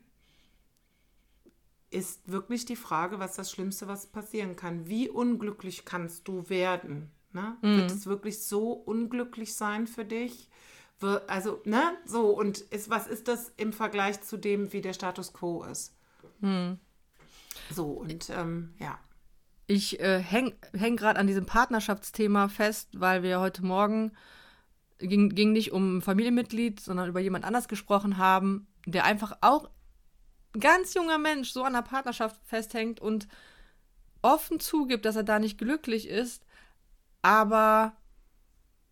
ist 1.90 2.30
wirklich 2.30 2.66
die 2.66 2.76
Frage, 2.76 3.18
was 3.18 3.36
das 3.36 3.50
Schlimmste, 3.50 3.88
was 3.88 4.08
passieren 4.08 4.54
kann. 4.54 4.86
Wie 4.86 5.08
unglücklich 5.08 5.86
kannst 5.86 6.28
du 6.28 6.50
werden? 6.50 7.10
Ne? 7.36 7.54
Mhm. 7.60 7.76
Wird 7.76 7.90
es 7.90 8.06
wirklich 8.06 8.42
so 8.42 8.72
unglücklich 8.72 9.54
sein 9.54 9.86
für 9.86 10.06
dich? 10.06 10.48
Also, 11.26 11.60
ne, 11.66 11.82
so, 12.06 12.30
und 12.30 12.60
ist, 12.60 12.88
was 12.88 13.06
ist 13.06 13.28
das 13.28 13.52
im 13.58 13.74
Vergleich 13.74 14.22
zu 14.22 14.38
dem, 14.38 14.72
wie 14.72 14.80
der 14.80 14.94
Status 14.94 15.34
quo 15.34 15.62
ist? 15.64 15.94
Mhm. 16.40 16.78
So, 17.70 17.88
und 17.88 18.30
ähm, 18.30 18.72
ja. 18.78 18.98
Ich 19.66 20.00
äh, 20.00 20.18
hänge 20.18 20.54
häng 20.72 20.96
gerade 20.96 21.20
an 21.20 21.26
diesem 21.26 21.44
Partnerschaftsthema 21.44 22.48
fest, 22.48 22.88
weil 22.94 23.22
wir 23.22 23.38
heute 23.38 23.62
Morgen 23.62 24.12
ging, 24.98 25.28
ging 25.28 25.52
nicht 25.52 25.72
um 25.72 25.98
ein 25.98 26.02
Familienmitglied, 26.02 26.80
sondern 26.80 27.10
über 27.10 27.20
jemand 27.20 27.44
anders 27.44 27.68
gesprochen 27.68 28.16
haben, 28.16 28.66
der 28.86 29.04
einfach 29.04 29.36
auch 29.42 29.68
ein 30.54 30.60
ganz 30.60 30.94
junger 30.94 31.18
Mensch 31.18 31.50
so 31.50 31.64
an 31.64 31.74
der 31.74 31.82
Partnerschaft 31.82 32.40
festhängt 32.46 32.98
und 32.98 33.28
offen 34.22 34.58
zugibt, 34.58 35.04
dass 35.04 35.16
er 35.16 35.24
da 35.24 35.38
nicht 35.38 35.58
glücklich 35.58 36.08
ist 36.08 36.45
aber 37.26 37.96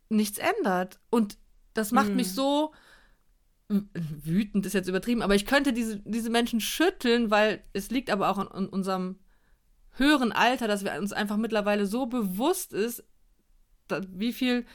nichts 0.09 0.39
ändert. 0.39 0.99
Und 1.09 1.39
das 1.73 1.93
macht 1.93 2.09
hm. 2.09 2.17
mich 2.17 2.33
so 2.33 2.73
wütend, 3.69 4.67
ist 4.67 4.73
jetzt 4.73 4.89
übertrieben, 4.89 5.23
aber 5.23 5.35
ich 5.37 5.47
könnte 5.47 5.73
diese, 5.73 6.01
diese 6.01 6.31
Menschen 6.31 6.61
schütteln, 6.61 7.31
weil 7.31 7.65
es 7.73 7.91
liegt 7.91 8.11
aber 8.11 8.29
auch 8.29 8.39
an, 8.39 8.49
an 8.49 8.69
unserem 8.69 9.21
höheren 9.93 10.33
Alter, 10.33 10.69
dass 10.69 10.85
wir 10.85 10.93
uns 10.99 11.13
einfach 11.13 11.37
mittlerweile 11.37 11.87
so 11.87 12.07
bewusst 12.07 12.73
ist, 12.73 13.05
wie 14.09 14.33
viel 14.33 14.67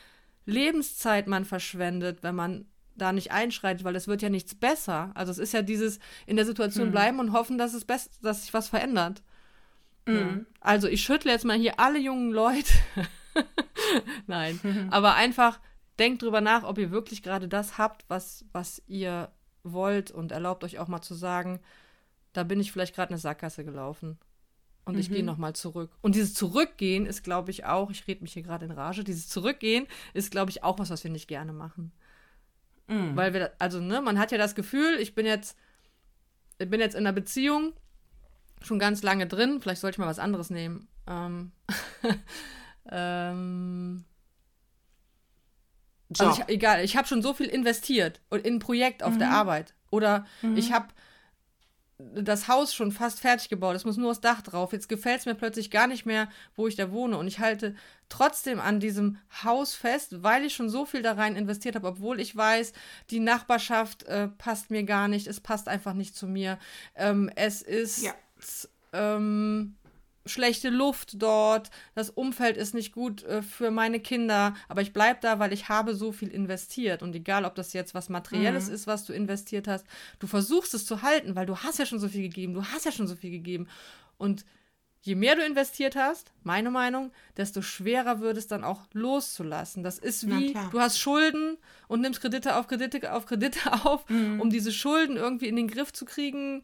Lebenszeit 0.45 1.27
man 1.27 1.45
verschwendet, 1.45 2.23
wenn 2.23 2.35
man 2.35 2.65
da 2.95 3.11
nicht 3.11 3.31
einschreitet, 3.31 3.83
weil 3.83 3.95
es 3.95 4.07
wird 4.07 4.21
ja 4.21 4.29
nichts 4.29 4.55
besser. 4.55 5.11
Also 5.15 5.31
es 5.31 5.37
ist 5.37 5.53
ja 5.53 5.61
dieses 5.61 5.99
in 6.25 6.37
der 6.37 6.45
Situation 6.45 6.87
hm. 6.87 6.91
bleiben 6.91 7.19
und 7.19 7.33
hoffen, 7.33 7.57
dass 7.57 7.73
es 7.73 7.85
best 7.85 8.23
dass 8.23 8.41
sich 8.41 8.53
was 8.53 8.69
verändert. 8.69 9.21
Mhm. 10.05 10.45
Also 10.59 10.87
ich 10.87 11.03
schüttle 11.03 11.31
jetzt 11.31 11.45
mal 11.45 11.57
hier 11.57 11.79
alle 11.79 11.99
jungen 11.99 12.31
Leute. 12.31 12.73
Nein, 14.27 14.59
mhm. 14.63 14.87
aber 14.91 15.15
einfach 15.15 15.59
denkt 15.99 16.21
drüber 16.21 16.41
nach, 16.41 16.63
ob 16.63 16.77
ihr 16.77 16.91
wirklich 16.91 17.23
gerade 17.23 17.47
das 17.47 17.77
habt, 17.77 18.05
was, 18.07 18.45
was 18.51 18.81
ihr 18.87 19.31
wollt 19.63 20.11
und 20.11 20.31
erlaubt 20.31 20.63
euch 20.63 20.79
auch 20.79 20.87
mal 20.87 21.01
zu 21.01 21.13
sagen, 21.13 21.59
da 22.33 22.43
bin 22.43 22.59
ich 22.59 22.71
vielleicht 22.71 22.95
gerade 22.95 23.09
eine 23.09 23.17
Sackgasse 23.17 23.65
gelaufen 23.65 24.17
und 24.85 24.95
mhm. 24.95 24.99
ich 25.01 25.09
gehe 25.09 25.23
nochmal 25.23 25.53
zurück. 25.53 25.91
Und 26.01 26.15
dieses 26.15 26.33
Zurückgehen 26.33 27.05
ist, 27.05 27.23
glaube 27.23 27.51
ich, 27.51 27.65
auch, 27.65 27.91
ich 27.91 28.07
rede 28.07 28.21
mich 28.21 28.33
hier 28.33 28.43
gerade 28.43 28.65
in 28.65 28.71
Rage, 28.71 29.03
dieses 29.03 29.27
Zurückgehen 29.27 29.87
ist, 30.13 30.31
glaube 30.31 30.51
ich, 30.51 30.63
auch 30.63 30.79
was, 30.79 30.89
was 30.89 31.03
wir 31.03 31.11
nicht 31.11 31.27
gerne 31.27 31.53
machen. 31.53 31.91
Mhm. 32.87 33.15
Weil 33.15 33.33
wir, 33.33 33.51
also, 33.59 33.79
ne, 33.79 34.01
man 34.01 34.17
hat 34.17 34.31
ja 34.31 34.37
das 34.37 34.55
Gefühl, 34.55 34.97
ich 34.99 35.15
bin 35.15 35.25
jetzt, 35.25 35.57
ich 36.57 36.69
bin 36.69 36.79
jetzt 36.79 36.95
in 36.95 37.05
einer 37.05 37.13
Beziehung 37.13 37.73
schon 38.61 38.79
ganz 38.79 39.03
lange 39.03 39.27
drin, 39.27 39.59
vielleicht 39.61 39.81
sollte 39.81 39.95
ich 39.95 39.99
mal 39.99 40.07
was 40.07 40.19
anderes 40.19 40.49
nehmen. 40.49 40.87
Ähm, 41.07 41.51
ähm, 42.91 44.03
also 46.17 46.31
ich, 46.31 46.49
egal, 46.49 46.83
ich 46.83 46.97
habe 46.97 47.07
schon 47.07 47.21
so 47.21 47.33
viel 47.33 47.47
investiert 47.47 48.21
und 48.29 48.45
in 48.45 48.55
ein 48.55 48.59
Projekt 48.59 49.03
auf 49.03 49.13
mhm. 49.13 49.19
der 49.19 49.31
Arbeit. 49.31 49.73
Oder 49.91 50.25
mhm. 50.41 50.57
ich 50.57 50.71
habe 50.71 50.87
das 51.99 52.47
Haus 52.47 52.73
schon 52.73 52.93
fast 52.93 53.19
fertig 53.19 53.49
gebaut. 53.49 53.75
Es 53.75 53.83
muss 53.83 53.97
nur 53.97 54.09
das 54.09 54.21
Dach 54.21 54.41
drauf. 54.41 54.71
Jetzt 54.71 54.87
gefällt 54.87 55.19
es 55.19 55.25
mir 55.25 55.35
plötzlich 55.35 55.69
gar 55.69 55.85
nicht 55.85 56.05
mehr, 56.05 56.29
wo 56.55 56.65
ich 56.65 56.75
da 56.75 56.91
wohne. 56.91 57.17
Und 57.17 57.27
ich 57.27 57.39
halte 57.39 57.75
trotzdem 58.07 58.59
an 58.59 58.79
diesem 58.79 59.17
Haus 59.43 59.75
fest, 59.75 60.23
weil 60.23 60.45
ich 60.45 60.55
schon 60.55 60.69
so 60.69 60.85
viel 60.85 61.01
da 61.01 61.13
rein 61.13 61.35
investiert 61.35 61.75
habe, 61.75 61.87
obwohl 61.87 62.21
ich 62.21 62.35
weiß, 62.35 62.71
die 63.09 63.19
Nachbarschaft 63.19 64.03
äh, 64.03 64.29
passt 64.29 64.71
mir 64.71 64.83
gar 64.83 65.09
nicht. 65.09 65.27
Es 65.27 65.41
passt 65.41 65.67
einfach 65.67 65.93
nicht 65.93 66.15
zu 66.15 66.25
mir. 66.25 66.57
Ähm, 66.95 67.29
es 67.35 67.61
ist. 67.61 68.01
Ja. 68.01 68.13
Ähm, 68.93 69.75
schlechte 70.29 70.69
Luft 70.69 71.21
dort, 71.21 71.69
das 71.95 72.09
Umfeld 72.09 72.57
ist 72.57 72.73
nicht 72.73 72.93
gut 72.93 73.23
äh, 73.23 73.41
für 73.41 73.71
meine 73.71 73.99
Kinder, 73.99 74.55
aber 74.67 74.81
ich 74.81 74.93
bleibe 74.93 75.19
da, 75.21 75.39
weil 75.39 75.53
ich 75.53 75.69
habe 75.69 75.95
so 75.95 76.11
viel 76.11 76.29
investiert 76.29 77.03
und 77.03 77.15
egal, 77.15 77.45
ob 77.45 77.55
das 77.55 77.73
jetzt 77.73 77.93
was 77.93 78.09
Materielles 78.09 78.67
mhm. 78.67 78.73
ist, 78.73 78.87
was 78.87 79.05
du 79.05 79.13
investiert 79.13 79.67
hast, 79.67 79.85
du 80.19 80.27
versuchst 80.27 80.73
es 80.73 80.85
zu 80.85 81.01
halten, 81.01 81.35
weil 81.35 81.45
du 81.45 81.57
hast 81.57 81.79
ja 81.79 81.85
schon 81.85 81.99
so 81.99 82.07
viel 82.07 82.21
gegeben, 82.21 82.53
du 82.53 82.63
hast 82.63 82.85
ja 82.85 82.91
schon 82.91 83.07
so 83.07 83.15
viel 83.15 83.31
gegeben 83.31 83.67
und 84.17 84.45
je 85.01 85.15
mehr 85.15 85.35
du 85.35 85.45
investiert 85.45 85.95
hast, 85.95 86.31
meine 86.43 86.71
Meinung, 86.71 87.11
desto 87.37 87.61
schwerer 87.61 88.19
wird 88.19 88.37
es 88.37 88.47
dann 88.47 88.63
auch 88.63 88.81
loszulassen. 88.93 89.83
Das 89.83 89.97
ist 89.97 90.27
wie, 90.27 90.53
du 90.71 90.79
hast 90.79 90.99
Schulden 90.99 91.57
und 91.87 92.01
nimmst 92.01 92.21
Kredite 92.21 92.55
auf 92.57 92.67
Kredite 92.67 93.13
auf 93.13 93.25
Kredite 93.25 93.71
auf, 93.85 94.09
mhm. 94.09 94.41
um 94.41 94.49
diese 94.49 94.71
Schulden 94.71 95.17
irgendwie 95.17 95.47
in 95.47 95.55
den 95.55 95.67
Griff 95.67 95.93
zu 95.93 96.05
kriegen 96.05 96.63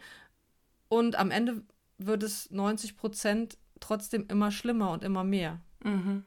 und 0.89 1.15
am 1.15 1.31
Ende 1.31 1.63
wird 1.97 2.23
es 2.23 2.51
90 2.51 2.97
Prozent 2.97 3.57
trotzdem 3.79 4.25
immer 4.29 4.51
schlimmer 4.51 4.91
und 4.91 5.03
immer 5.03 5.23
mehr. 5.23 5.59
Mhm. 5.83 6.23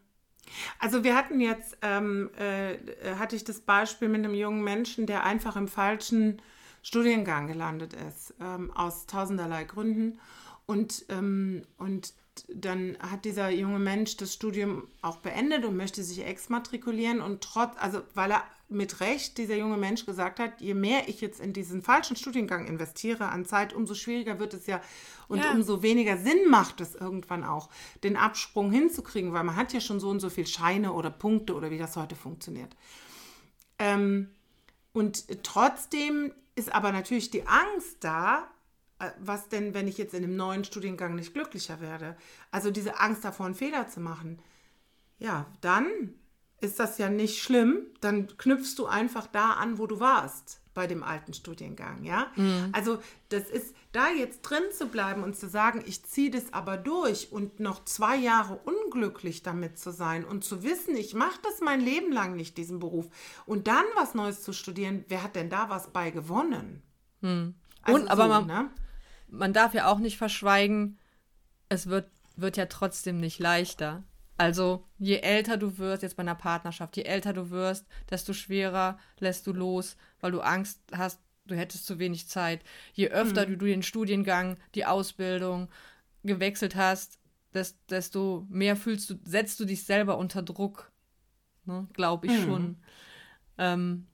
Also 0.78 1.04
wir 1.04 1.14
hatten 1.14 1.40
jetzt, 1.40 1.76
ähm, 1.82 2.30
äh, 2.38 2.76
hatte 3.16 3.36
ich 3.36 3.44
das 3.44 3.60
Beispiel 3.60 4.08
mit 4.08 4.24
einem 4.24 4.34
jungen 4.34 4.62
Menschen, 4.62 5.06
der 5.06 5.24
einfach 5.24 5.56
im 5.56 5.68
falschen 5.68 6.40
Studiengang 6.82 7.48
gelandet 7.48 7.92
ist, 7.92 8.34
ähm, 8.40 8.70
aus 8.70 9.06
tausenderlei 9.06 9.64
Gründen. 9.64 10.18
Und, 10.66 11.04
ähm, 11.08 11.62
und 11.76 12.14
dann 12.48 12.96
hat 13.00 13.24
dieser 13.24 13.50
junge 13.50 13.78
Mensch 13.78 14.16
das 14.16 14.32
Studium 14.32 14.86
auch 15.02 15.16
beendet 15.18 15.64
und 15.64 15.76
möchte 15.76 16.02
sich 16.02 16.24
exmatrikulieren 16.24 17.20
und 17.20 17.42
trotz, 17.42 17.76
also 17.78 18.02
weil 18.14 18.30
er 18.30 18.44
mit 18.68 19.00
Recht 19.00 19.38
dieser 19.38 19.56
junge 19.56 19.78
Mensch 19.78 20.04
gesagt 20.04 20.38
hat, 20.38 20.60
je 20.60 20.74
mehr 20.74 21.08
ich 21.08 21.20
jetzt 21.20 21.40
in 21.40 21.52
diesen 21.52 21.82
falschen 21.82 22.16
Studiengang 22.16 22.66
investiere 22.66 23.28
an 23.28 23.46
Zeit, 23.46 23.72
umso 23.72 23.94
schwieriger 23.94 24.38
wird 24.38 24.54
es 24.54 24.66
ja 24.66 24.80
und 25.26 25.38
ja. 25.38 25.52
umso 25.52 25.82
weniger 25.82 26.18
Sinn 26.18 26.48
macht 26.48 26.80
es 26.80 26.94
irgendwann 26.94 27.44
auch, 27.44 27.70
den 28.04 28.16
Absprung 28.16 28.70
hinzukriegen, 28.70 29.32
weil 29.32 29.44
man 29.44 29.56
hat 29.56 29.72
ja 29.72 29.80
schon 29.80 30.00
so 30.00 30.10
und 30.10 30.20
so 30.20 30.28
viel 30.28 30.46
Scheine 30.46 30.92
oder 30.92 31.10
Punkte 31.10 31.54
oder 31.54 31.70
wie 31.70 31.78
das 31.78 31.96
heute 31.96 32.14
funktioniert. 32.14 32.76
Ähm, 33.78 34.30
und 34.92 35.42
trotzdem 35.44 36.32
ist 36.54 36.72
aber 36.72 36.92
natürlich 36.92 37.30
die 37.30 37.46
Angst 37.46 37.98
da, 38.00 38.48
äh, 38.98 39.10
was 39.18 39.48
denn, 39.48 39.72
wenn 39.72 39.88
ich 39.88 39.96
jetzt 39.96 40.12
in 40.12 40.24
einem 40.24 40.36
neuen 40.36 40.64
Studiengang 40.64 41.14
nicht 41.14 41.32
glücklicher 41.32 41.80
werde? 41.80 42.16
Also 42.50 42.70
diese 42.70 43.00
Angst 43.00 43.24
davor, 43.24 43.46
einen 43.46 43.54
Fehler 43.54 43.88
zu 43.88 44.00
machen. 44.00 44.40
Ja, 45.18 45.46
dann 45.60 46.14
ist 46.60 46.78
das 46.80 46.98
ja 46.98 47.08
nicht 47.08 47.42
schlimm. 47.42 47.86
Dann 48.00 48.26
knüpfst 48.36 48.74
du 48.76 48.86
einfach 48.86 49.26
da 49.26 49.52
an, 49.52 49.78
wo 49.78 49.86
du 49.86 50.00
warst 50.00 50.60
bei 50.78 50.86
dem 50.86 51.02
alten 51.02 51.32
Studiengang, 51.34 52.04
ja? 52.04 52.28
Mhm. 52.36 52.68
Also 52.70 53.02
das 53.30 53.50
ist, 53.50 53.74
da 53.90 54.10
jetzt 54.10 54.42
drin 54.42 54.62
zu 54.72 54.86
bleiben 54.86 55.24
und 55.24 55.36
zu 55.36 55.48
sagen, 55.48 55.82
ich 55.84 56.04
ziehe 56.04 56.30
das 56.30 56.52
aber 56.52 56.76
durch 56.76 57.32
und 57.32 57.58
noch 57.58 57.84
zwei 57.84 58.14
Jahre 58.14 58.54
unglücklich 58.58 59.42
damit 59.42 59.76
zu 59.76 59.90
sein 59.90 60.24
und 60.24 60.44
zu 60.44 60.62
wissen, 60.62 60.96
ich 60.96 61.14
mache 61.14 61.40
das 61.42 61.60
mein 61.60 61.80
Leben 61.80 62.12
lang 62.12 62.36
nicht, 62.36 62.56
diesen 62.56 62.78
Beruf, 62.78 63.08
und 63.44 63.66
dann 63.66 63.84
was 63.96 64.14
Neues 64.14 64.42
zu 64.44 64.52
studieren, 64.52 65.04
wer 65.08 65.24
hat 65.24 65.34
denn 65.34 65.50
da 65.50 65.68
was 65.68 65.92
bei 65.92 66.10
gewonnen? 66.10 66.80
Mhm. 67.22 67.56
Also 67.82 68.00
und 68.00 68.08
aber 68.08 68.22
so, 68.22 68.28
man, 68.28 68.46
ne? 68.46 68.70
man 69.26 69.52
darf 69.52 69.74
ja 69.74 69.88
auch 69.88 69.98
nicht 69.98 70.16
verschweigen, 70.16 70.96
es 71.68 71.88
wird, 71.88 72.08
wird 72.36 72.56
ja 72.56 72.66
trotzdem 72.66 73.18
nicht 73.18 73.40
leichter. 73.40 74.04
Also, 74.38 74.86
je 74.98 75.18
älter 75.18 75.56
du 75.56 75.78
wirst, 75.78 76.02
jetzt 76.02 76.16
bei 76.16 76.22
einer 76.22 76.34
Partnerschaft, 76.34 76.96
je 76.96 77.02
älter 77.02 77.32
du 77.32 77.50
wirst, 77.50 77.86
desto 78.08 78.32
schwerer 78.32 78.98
lässt 79.18 79.46
du 79.46 79.52
los, 79.52 79.96
weil 80.20 80.30
du 80.32 80.40
Angst 80.40 80.80
hast, 80.92 81.20
du 81.46 81.54
hättest 81.56 81.86
zu 81.86 81.98
wenig 81.98 82.28
Zeit. 82.28 82.62
Je 82.94 83.08
öfter 83.08 83.46
mhm. 83.46 83.58
du 83.58 83.66
den 83.66 83.82
Studiengang, 83.82 84.56
die 84.74 84.86
Ausbildung 84.86 85.68
gewechselt 86.22 86.76
hast, 86.76 87.18
desto 87.90 88.46
mehr 88.48 88.76
fühlst 88.76 89.10
du, 89.10 89.18
setzt 89.24 89.58
du 89.58 89.64
dich 89.64 89.84
selber 89.84 90.18
unter 90.18 90.42
Druck. 90.42 90.92
Ne? 91.64 91.88
Glaube 91.92 92.28
ich 92.28 92.32
mhm. 92.32 92.44
schon. 92.44 92.76
Ähm, 93.58 94.06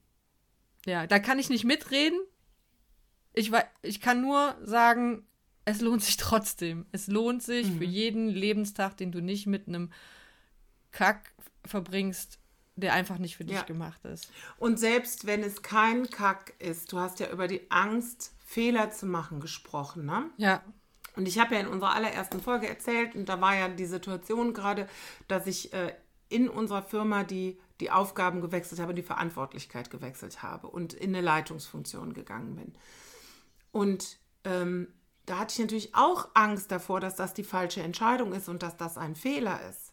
ja, 0.87 1.07
da 1.07 1.19
kann 1.19 1.39
ich 1.39 1.51
nicht 1.51 1.65
mitreden, 1.65 2.19
ich, 3.35 3.51
ich 3.83 4.01
kann 4.01 4.21
nur 4.21 4.57
sagen, 4.63 5.27
es 5.65 5.81
lohnt 5.81 6.03
sich 6.03 6.17
trotzdem. 6.17 6.87
Es 6.93 7.07
lohnt 7.07 7.43
sich 7.43 7.69
mhm. 7.69 7.79
für 7.79 7.85
jeden 7.85 8.29
Lebenstag, 8.29 8.97
den 8.97 9.13
du 9.13 9.21
nicht 9.21 9.47
mit 9.47 9.69
einem 9.69 9.91
Kack 10.93 11.33
verbringst, 11.65 12.39
der 12.77 12.93
einfach 12.93 13.19
nicht 13.19 13.37
für 13.37 13.45
dich 13.45 13.57
ja. 13.57 13.63
gemacht 13.63 14.05
ist. 14.05 14.31
Und 14.59 14.79
selbst 14.79 15.27
wenn 15.27 15.43
es 15.43 15.63
kein 15.63 16.11
Kack 16.11 16.55
ist, 16.59 16.93
du 16.93 16.99
hast 16.99 17.21
ja 17.21 17.31
über 17.31 17.49
die 17.49 17.71
Angst, 17.71 18.33
Fehler 18.45 18.91
zu 18.91 19.07
machen 19.07 19.41
gesprochen, 19.41 20.05
ne? 20.05 20.31
Ja. 20.37 20.63
Und 21.17 21.27
ich 21.29 21.39
habe 21.39 21.55
ja 21.55 21.61
in 21.61 21.69
unserer 21.69 21.95
allerersten 21.95 22.41
Folge 22.41 22.69
erzählt, 22.69 23.15
und 23.15 23.29
da 23.29 23.41
war 23.41 23.55
ja 23.55 23.69
die 23.69 23.87
Situation 23.87 24.53
gerade, 24.53 24.89
dass 25.29 25.47
ich 25.47 25.73
äh, 25.73 25.95
in 26.29 26.49
unserer 26.49 26.83
Firma 26.83 27.23
die, 27.23 27.59
die 27.81 27.91
Aufgaben 27.91 28.41
gewechselt 28.41 28.81
habe, 28.81 28.95
die 28.95 29.03
Verantwortlichkeit 29.03 29.91
gewechselt 29.91 30.43
habe 30.43 30.67
und 30.67 30.93
in 30.93 31.15
eine 31.15 31.25
Leitungsfunktion 31.25 32.15
gegangen 32.15 32.57
bin. 32.57 32.73
Und 33.71 34.19
ähm, 34.43 34.89
da 35.27 35.39
hatte 35.39 35.53
ich 35.53 35.59
natürlich 35.59 35.95
auch 35.95 36.29
Angst 36.35 36.71
davor, 36.71 37.01
dass 37.01 37.17
das 37.17 37.35
die 37.35 37.45
falsche 37.45 37.83
Entscheidung 37.83 38.33
ist 38.33 38.49
und 38.49 38.63
dass 38.63 38.77
das 38.77 38.99
ein 38.99 39.15
Fehler 39.15 39.61
ist. 39.69 39.93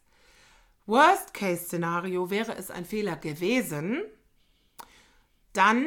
Worst-Case-Szenario 0.85 2.29
wäre 2.29 2.55
es 2.55 2.71
ein 2.71 2.85
Fehler 2.85 3.15
gewesen, 3.15 4.01
dann 5.53 5.85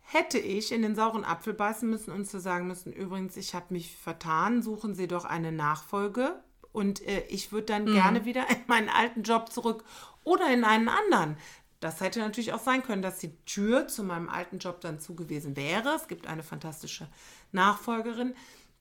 hätte 0.00 0.38
ich 0.38 0.72
in 0.72 0.82
den 0.82 0.96
sauren 0.96 1.24
Apfel 1.24 1.54
beißen 1.54 1.88
müssen 1.88 2.10
und 2.10 2.28
zu 2.28 2.40
sagen 2.40 2.66
müssen, 2.66 2.92
übrigens, 2.92 3.36
ich 3.36 3.54
habe 3.54 3.66
mich 3.70 3.96
vertan, 3.96 4.62
suchen 4.62 4.94
Sie 4.94 5.06
doch 5.06 5.24
eine 5.24 5.52
Nachfolge 5.52 6.42
und 6.72 7.06
äh, 7.06 7.24
ich 7.28 7.52
würde 7.52 7.66
dann 7.66 7.84
mhm. 7.84 7.92
gerne 7.92 8.24
wieder 8.24 8.48
in 8.50 8.62
meinen 8.66 8.88
alten 8.88 9.22
Job 9.22 9.52
zurück 9.52 9.84
oder 10.24 10.52
in 10.52 10.64
einen 10.64 10.88
anderen. 10.88 11.36
Das 11.80 12.00
hätte 12.00 12.18
natürlich 12.18 12.52
auch 12.52 12.60
sein 12.60 12.82
können, 12.82 13.02
dass 13.02 13.18
die 13.18 13.34
Tür 13.46 13.88
zu 13.88 14.02
meinem 14.02 14.28
alten 14.28 14.58
Job 14.58 14.80
dann 14.80 15.00
zugewiesen 15.00 15.56
wäre. 15.56 15.94
Es 15.94 16.08
gibt 16.08 16.26
eine 16.26 16.42
fantastische 16.42 17.08
Nachfolgerin, 17.52 18.34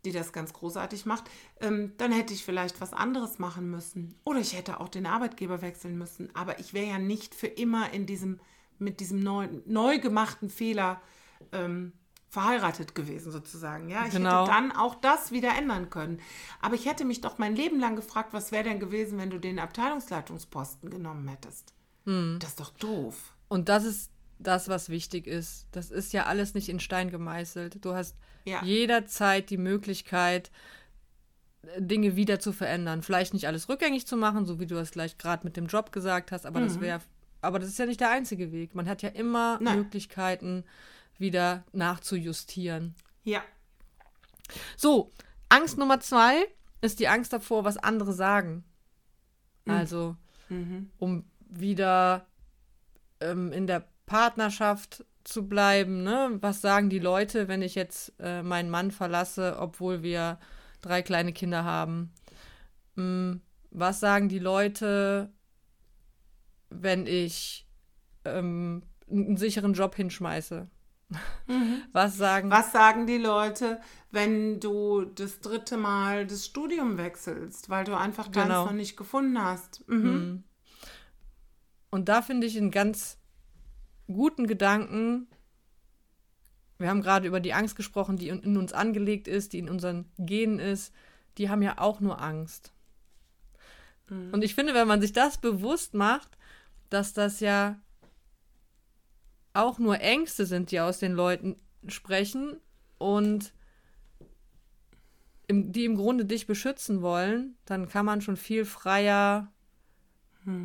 die 0.05 0.11
das 0.11 0.31
ganz 0.31 0.53
großartig 0.53 1.05
macht. 1.05 1.25
Ähm, 1.59 1.93
dann 1.97 2.11
hätte 2.11 2.33
ich 2.33 2.45
vielleicht 2.45 2.79
was 2.81 2.93
anderes 2.93 3.39
machen 3.39 3.69
müssen. 3.69 4.15
Oder 4.23 4.39
ich 4.39 4.55
hätte 4.55 4.79
auch 4.79 4.89
den 4.89 5.05
Arbeitgeber 5.05 5.61
wechseln 5.61 5.97
müssen. 5.97 6.33
Aber 6.35 6.59
ich 6.59 6.73
wäre 6.73 6.87
ja 6.87 6.99
nicht 6.99 7.35
für 7.35 7.47
immer 7.47 7.91
in 7.91 8.05
diesem, 8.05 8.39
mit 8.77 8.99
diesem 8.99 9.19
neu, 9.19 9.49
neu 9.65 9.99
gemachten 9.99 10.49
Fehler 10.49 11.01
ähm, 11.51 11.93
verheiratet 12.29 12.95
gewesen, 12.95 13.31
sozusagen. 13.31 13.89
Ja, 13.89 14.05
ich 14.05 14.13
genau. 14.13 14.41
hätte 14.41 14.51
dann 14.51 14.71
auch 14.71 14.95
das 14.95 15.31
wieder 15.31 15.57
ändern 15.57 15.89
können. 15.89 16.21
Aber 16.61 16.75
ich 16.75 16.85
hätte 16.85 17.03
mich 17.03 17.21
doch 17.21 17.37
mein 17.37 17.55
Leben 17.55 17.79
lang 17.79 17.95
gefragt, 17.95 18.33
was 18.33 18.51
wäre 18.51 18.63
denn 18.63 18.79
gewesen, 18.79 19.17
wenn 19.17 19.31
du 19.31 19.39
den 19.39 19.59
Abteilungsleitungsposten 19.59 20.89
genommen 20.89 21.27
hättest. 21.27 21.73
Hm. 22.05 22.37
Das 22.39 22.51
ist 22.51 22.59
doch 22.59 22.71
doof. 22.71 23.33
Und 23.47 23.67
das 23.67 23.83
ist 23.83 24.11
das, 24.37 24.69
was 24.69 24.89
wichtig 24.89 25.27
ist. 25.27 25.67
Das 25.71 25.91
ist 25.91 26.13
ja 26.13 26.25
alles 26.25 26.53
nicht 26.53 26.69
in 26.69 26.79
Stein 26.79 27.09
gemeißelt. 27.09 27.83
Du 27.83 27.93
hast 27.93 28.15
ja. 28.45 28.63
jederzeit 28.63 29.49
die 29.49 29.57
Möglichkeit, 29.57 30.51
Dinge 31.77 32.15
wieder 32.15 32.39
zu 32.39 32.53
verändern. 32.53 33.03
Vielleicht 33.03 33.33
nicht 33.33 33.47
alles 33.47 33.69
rückgängig 33.69 34.07
zu 34.07 34.17
machen, 34.17 34.45
so 34.45 34.59
wie 34.59 34.65
du 34.65 34.75
es 34.77 34.91
gleich 34.91 35.17
gerade 35.17 35.45
mit 35.45 35.57
dem 35.57 35.67
Job 35.67 35.91
gesagt 35.91 36.31
hast, 36.31 36.45
aber 36.45 36.59
mhm. 36.59 36.65
das 36.65 36.79
wäre 36.79 37.01
aber 37.41 37.59
das 37.59 37.69
ist 37.69 37.79
ja 37.79 37.85
nicht 37.85 38.01
der 38.01 38.11
einzige 38.11 38.51
Weg. 38.51 38.75
Man 38.75 38.89
hat 38.89 39.01
ja 39.01 39.09
immer 39.09 39.59
Nein. 39.61 39.77
Möglichkeiten, 39.77 40.65
wieder 41.17 41.63
nachzujustieren. 41.71 42.95
Ja. 43.23 43.43
So, 44.75 45.11
Angst 45.47 45.77
Nummer 45.77 45.99
zwei 45.99 46.45
ist 46.81 46.99
die 46.99 47.07
Angst 47.07 47.31
davor, 47.31 47.63
was 47.63 47.77
andere 47.77 48.13
sagen. 48.13 48.63
Also, 49.65 50.15
um 50.97 51.25
wieder 51.39 52.25
ähm, 53.19 53.51
in 53.51 53.67
der 53.67 53.87
Partnerschaft 54.07 55.05
zu 55.29 55.47
bleiben. 55.47 56.03
Ne? 56.03 56.37
Was 56.41 56.61
sagen 56.61 56.89
die 56.89 56.99
Leute, 56.99 57.47
wenn 57.47 57.61
ich 57.61 57.75
jetzt 57.75 58.13
äh, 58.19 58.43
meinen 58.43 58.69
Mann 58.69 58.91
verlasse, 58.91 59.57
obwohl 59.59 60.03
wir 60.03 60.39
drei 60.81 61.01
kleine 61.01 61.33
Kinder 61.33 61.63
haben? 61.63 62.11
Hm, 62.95 63.41
was 63.71 63.99
sagen 63.99 64.29
die 64.29 64.39
Leute, 64.39 65.31
wenn 66.69 67.05
ich 67.05 67.67
ähm, 68.25 68.83
einen 69.09 69.37
sicheren 69.37 69.73
Job 69.73 69.95
hinschmeiße? 69.95 70.67
Was 71.91 72.17
sagen 72.17 72.51
Was 72.51 72.71
sagen 72.71 73.07
die 73.07 73.17
Leute, 73.17 73.81
wenn 74.11 74.59
du 74.59 75.05
das 75.05 75.39
dritte 75.39 75.75
Mal 75.75 76.27
das 76.27 76.45
Studium 76.45 76.99
wechselst, 76.99 77.69
weil 77.71 77.83
du 77.83 77.97
einfach 77.97 78.27
deins 78.27 78.45
Genau. 78.47 78.65
noch 78.65 78.73
nicht 78.73 78.95
gefunden 78.95 79.41
hast? 79.41 79.87
Mhm. 79.89 80.43
Und 81.89 82.09
da 82.09 82.21
finde 82.21 82.45
ich 82.45 82.55
einen 82.57 82.69
ganz 82.69 83.17
guten 84.11 84.47
Gedanken. 84.47 85.27
Wir 86.77 86.89
haben 86.89 87.01
gerade 87.01 87.27
über 87.27 87.39
die 87.39 87.53
Angst 87.53 87.75
gesprochen, 87.75 88.17
die 88.17 88.29
in 88.29 88.57
uns 88.57 88.73
angelegt 88.73 89.27
ist, 89.27 89.53
die 89.53 89.59
in 89.59 89.69
unseren 89.69 90.05
Genen 90.17 90.59
ist. 90.59 90.93
Die 91.37 91.49
haben 91.49 91.61
ja 91.61 91.77
auch 91.77 91.99
nur 91.99 92.21
Angst. 92.21 92.73
Und 94.31 94.43
ich 94.43 94.55
finde, 94.55 94.73
wenn 94.73 94.87
man 94.87 95.01
sich 95.01 95.13
das 95.13 95.37
bewusst 95.37 95.93
macht, 95.93 96.37
dass 96.89 97.13
das 97.13 97.39
ja 97.39 97.79
auch 99.53 99.77
nur 99.77 99.99
Ängste 99.99 100.45
sind, 100.45 100.71
die 100.71 100.79
aus 100.79 100.99
den 100.99 101.11
Leuten 101.11 101.55
sprechen 101.87 102.57
und 102.97 103.53
im, 105.47 105.71
die 105.71 105.85
im 105.85 105.95
Grunde 105.95 106.25
dich 106.25 106.47
beschützen 106.47 107.01
wollen, 107.01 107.55
dann 107.65 107.87
kann 107.87 108.05
man 108.05 108.21
schon 108.21 108.37
viel 108.37 108.65
freier 108.65 109.51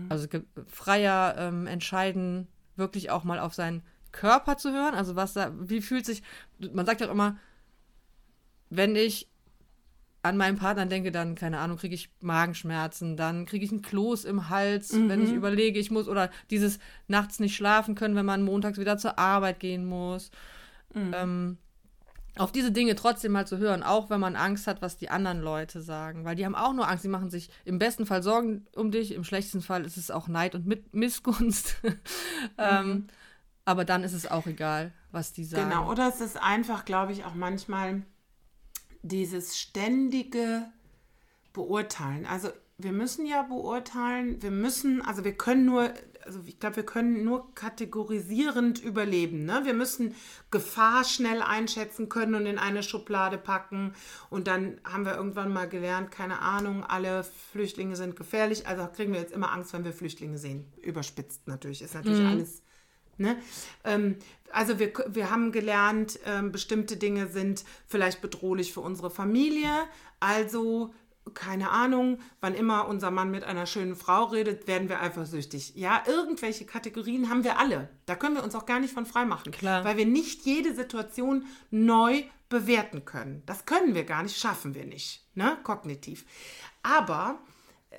also 0.08 0.28
ge- 0.28 0.44
freier 0.66 1.34
ähm, 1.36 1.66
entscheiden, 1.66 2.48
wirklich 2.76 3.10
auch 3.10 3.24
mal 3.24 3.38
auf 3.38 3.54
seinen 3.54 3.82
Körper 4.12 4.56
zu 4.56 4.72
hören. 4.72 4.94
Also 4.94 5.16
was 5.16 5.32
da, 5.32 5.52
wie 5.58 5.80
fühlt 5.80 6.06
sich, 6.06 6.22
man 6.72 6.86
sagt 6.86 7.00
ja 7.00 7.08
auch 7.08 7.12
immer, 7.12 7.36
wenn 8.70 8.96
ich 8.96 9.28
an 10.22 10.36
meinen 10.38 10.56
Partner 10.56 10.86
denke, 10.86 11.12
dann, 11.12 11.34
keine 11.34 11.58
Ahnung, 11.58 11.76
kriege 11.76 11.94
ich 11.94 12.10
Magenschmerzen, 12.20 13.16
dann 13.16 13.44
kriege 13.44 13.64
ich 13.64 13.72
ein 13.72 13.82
Kloß 13.82 14.24
im 14.24 14.48
Hals, 14.48 14.90
wenn 15.08 15.22
ich 15.22 15.32
überlege, 15.32 15.78
ich 15.78 15.90
muss, 15.90 16.08
oder 16.08 16.30
dieses 16.50 16.78
nachts 17.08 17.40
nicht 17.40 17.54
schlafen 17.54 17.94
können, 17.94 18.16
wenn 18.16 18.24
man 18.24 18.42
montags 18.42 18.78
wieder 18.78 18.96
zur 18.96 19.18
Arbeit 19.18 19.60
gehen 19.60 19.84
muss. 19.84 20.30
Ähm, 21.12 21.58
auf 22.36 22.52
diese 22.52 22.72
Dinge 22.72 22.94
trotzdem 22.94 23.32
mal 23.32 23.46
zu 23.46 23.58
hören, 23.58 23.82
auch 23.82 24.10
wenn 24.10 24.20
man 24.20 24.36
Angst 24.36 24.66
hat, 24.66 24.82
was 24.82 24.96
die 24.96 25.10
anderen 25.10 25.40
Leute 25.40 25.80
sagen, 25.80 26.24
weil 26.24 26.34
die 26.34 26.44
haben 26.44 26.54
auch 26.54 26.72
nur 26.72 26.88
Angst, 26.88 27.04
die 27.04 27.08
machen 27.08 27.30
sich 27.30 27.50
im 27.64 27.78
besten 27.78 28.06
Fall 28.06 28.22
Sorgen 28.22 28.66
um 28.74 28.90
dich, 28.90 29.12
im 29.12 29.24
schlechtesten 29.24 29.62
Fall 29.62 29.84
ist 29.84 29.96
es 29.96 30.10
auch 30.10 30.26
Neid 30.26 30.54
und 30.54 30.66
Mit 30.66 30.94
Missgunst. 30.94 31.76
ähm, 32.58 33.06
aber 33.64 33.84
dann 33.84 34.02
ist 34.02 34.12
es 34.12 34.30
auch 34.30 34.46
egal, 34.46 34.92
was 35.12 35.32
die 35.32 35.44
sagen. 35.44 35.70
Genau, 35.70 35.90
oder 35.90 36.08
es 36.08 36.20
ist 36.20 36.36
einfach, 36.42 36.84
glaube 36.84 37.12
ich, 37.12 37.24
auch 37.24 37.34
manchmal 37.34 38.02
dieses 39.02 39.58
ständige 39.58 40.66
Beurteilen. 41.52 42.26
Also 42.26 42.50
wir 42.78 42.92
müssen 42.92 43.26
ja 43.26 43.42
beurteilen, 43.42 44.42
wir 44.42 44.50
müssen, 44.50 45.02
also 45.02 45.24
wir 45.24 45.36
können 45.36 45.64
nur, 45.64 45.92
also 46.24 46.40
ich 46.46 46.58
glaube, 46.58 46.76
wir 46.76 46.86
können 46.86 47.24
nur 47.24 47.54
kategorisierend 47.54 48.82
überleben. 48.82 49.44
Ne? 49.44 49.62
Wir 49.64 49.74
müssen 49.74 50.14
Gefahr 50.50 51.04
schnell 51.04 51.42
einschätzen 51.42 52.08
können 52.08 52.34
und 52.34 52.46
in 52.46 52.58
eine 52.58 52.82
Schublade 52.82 53.38
packen. 53.38 53.94
Und 54.30 54.46
dann 54.46 54.80
haben 54.84 55.04
wir 55.04 55.14
irgendwann 55.14 55.52
mal 55.52 55.68
gelernt, 55.68 56.10
keine 56.10 56.40
Ahnung, 56.40 56.84
alle 56.84 57.24
Flüchtlinge 57.52 57.96
sind 57.96 58.16
gefährlich. 58.16 58.66
Also 58.66 58.86
kriegen 58.86 59.12
wir 59.12 59.20
jetzt 59.20 59.32
immer 59.32 59.52
Angst, 59.52 59.72
wenn 59.72 59.84
wir 59.84 59.92
Flüchtlinge 59.92 60.38
sehen. 60.38 60.64
Überspitzt 60.82 61.46
natürlich, 61.46 61.82
ist 61.82 61.94
natürlich 61.94 62.26
alles 62.26 62.62
Ne? 63.18 63.36
Ähm, 63.84 64.16
also 64.50 64.78
wir, 64.78 64.92
wir 65.08 65.30
haben 65.30 65.52
gelernt, 65.52 66.18
ähm, 66.26 66.52
bestimmte 66.52 66.96
Dinge 66.96 67.28
sind 67.28 67.64
vielleicht 67.86 68.20
bedrohlich 68.20 68.72
für 68.72 68.80
unsere 68.80 69.10
Familie. 69.10 69.70
Also, 70.20 70.94
keine 71.32 71.70
Ahnung, 71.70 72.18
wann 72.40 72.54
immer 72.54 72.86
unser 72.86 73.10
Mann 73.10 73.30
mit 73.30 73.44
einer 73.44 73.66
schönen 73.66 73.96
Frau 73.96 74.24
redet, 74.24 74.66
werden 74.66 74.88
wir 74.88 75.00
eifersüchtig. 75.00 75.74
Ja, 75.74 76.02
irgendwelche 76.06 76.66
Kategorien 76.66 77.30
haben 77.30 77.44
wir 77.44 77.58
alle. 77.58 77.88
Da 78.04 78.14
können 78.14 78.36
wir 78.36 78.44
uns 78.44 78.54
auch 78.54 78.66
gar 78.66 78.80
nicht 78.80 78.92
von 78.92 79.06
frei 79.06 79.24
machen. 79.24 79.52
Klar. 79.52 79.84
Weil 79.84 79.96
wir 79.96 80.06
nicht 80.06 80.44
jede 80.44 80.74
Situation 80.74 81.46
neu 81.70 82.24
bewerten 82.50 83.04
können. 83.04 83.42
Das 83.46 83.64
können 83.64 83.94
wir 83.94 84.04
gar 84.04 84.22
nicht, 84.22 84.36
schaffen 84.36 84.74
wir 84.74 84.84
nicht, 84.84 85.26
ne? 85.34 85.56
kognitiv. 85.62 86.26
Aber 86.82 87.38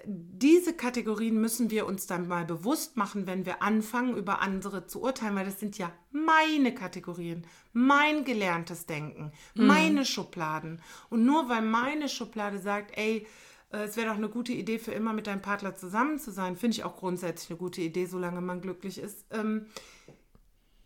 diese 0.05 0.73
Kategorien 0.73 1.39
müssen 1.39 1.69
wir 1.69 1.85
uns 1.85 2.07
dann 2.07 2.27
mal 2.27 2.45
bewusst 2.45 2.97
machen, 2.97 3.27
wenn 3.27 3.45
wir 3.45 3.61
anfangen, 3.61 4.17
über 4.17 4.41
andere 4.41 4.87
zu 4.87 5.01
urteilen, 5.01 5.35
weil 5.35 5.45
das 5.45 5.59
sind 5.59 5.77
ja 5.77 5.91
meine 6.11 6.73
Kategorien, 6.73 7.45
mein 7.73 8.25
gelerntes 8.25 8.85
Denken, 8.85 9.31
meine 9.53 10.05
Schubladen. 10.05 10.81
Und 11.09 11.25
nur 11.25 11.49
weil 11.49 11.61
meine 11.61 12.09
Schublade 12.09 12.59
sagt, 12.59 12.97
ey, 12.97 13.27
äh, 13.71 13.83
es 13.83 13.97
wäre 13.97 14.09
doch 14.09 14.17
eine 14.17 14.29
gute 14.29 14.53
Idee, 14.53 14.79
für 14.79 14.91
immer 14.91 15.13
mit 15.13 15.27
deinem 15.27 15.41
Partner 15.41 15.75
zusammen 15.75 16.19
zu 16.19 16.31
sein, 16.31 16.55
finde 16.55 16.77
ich 16.77 16.83
auch 16.83 16.97
grundsätzlich 16.97 17.51
eine 17.51 17.59
gute 17.59 17.81
Idee, 17.81 18.05
solange 18.05 18.41
man 18.41 18.61
glücklich 18.61 18.97
ist. 18.97 19.25
Ähm, 19.31 19.67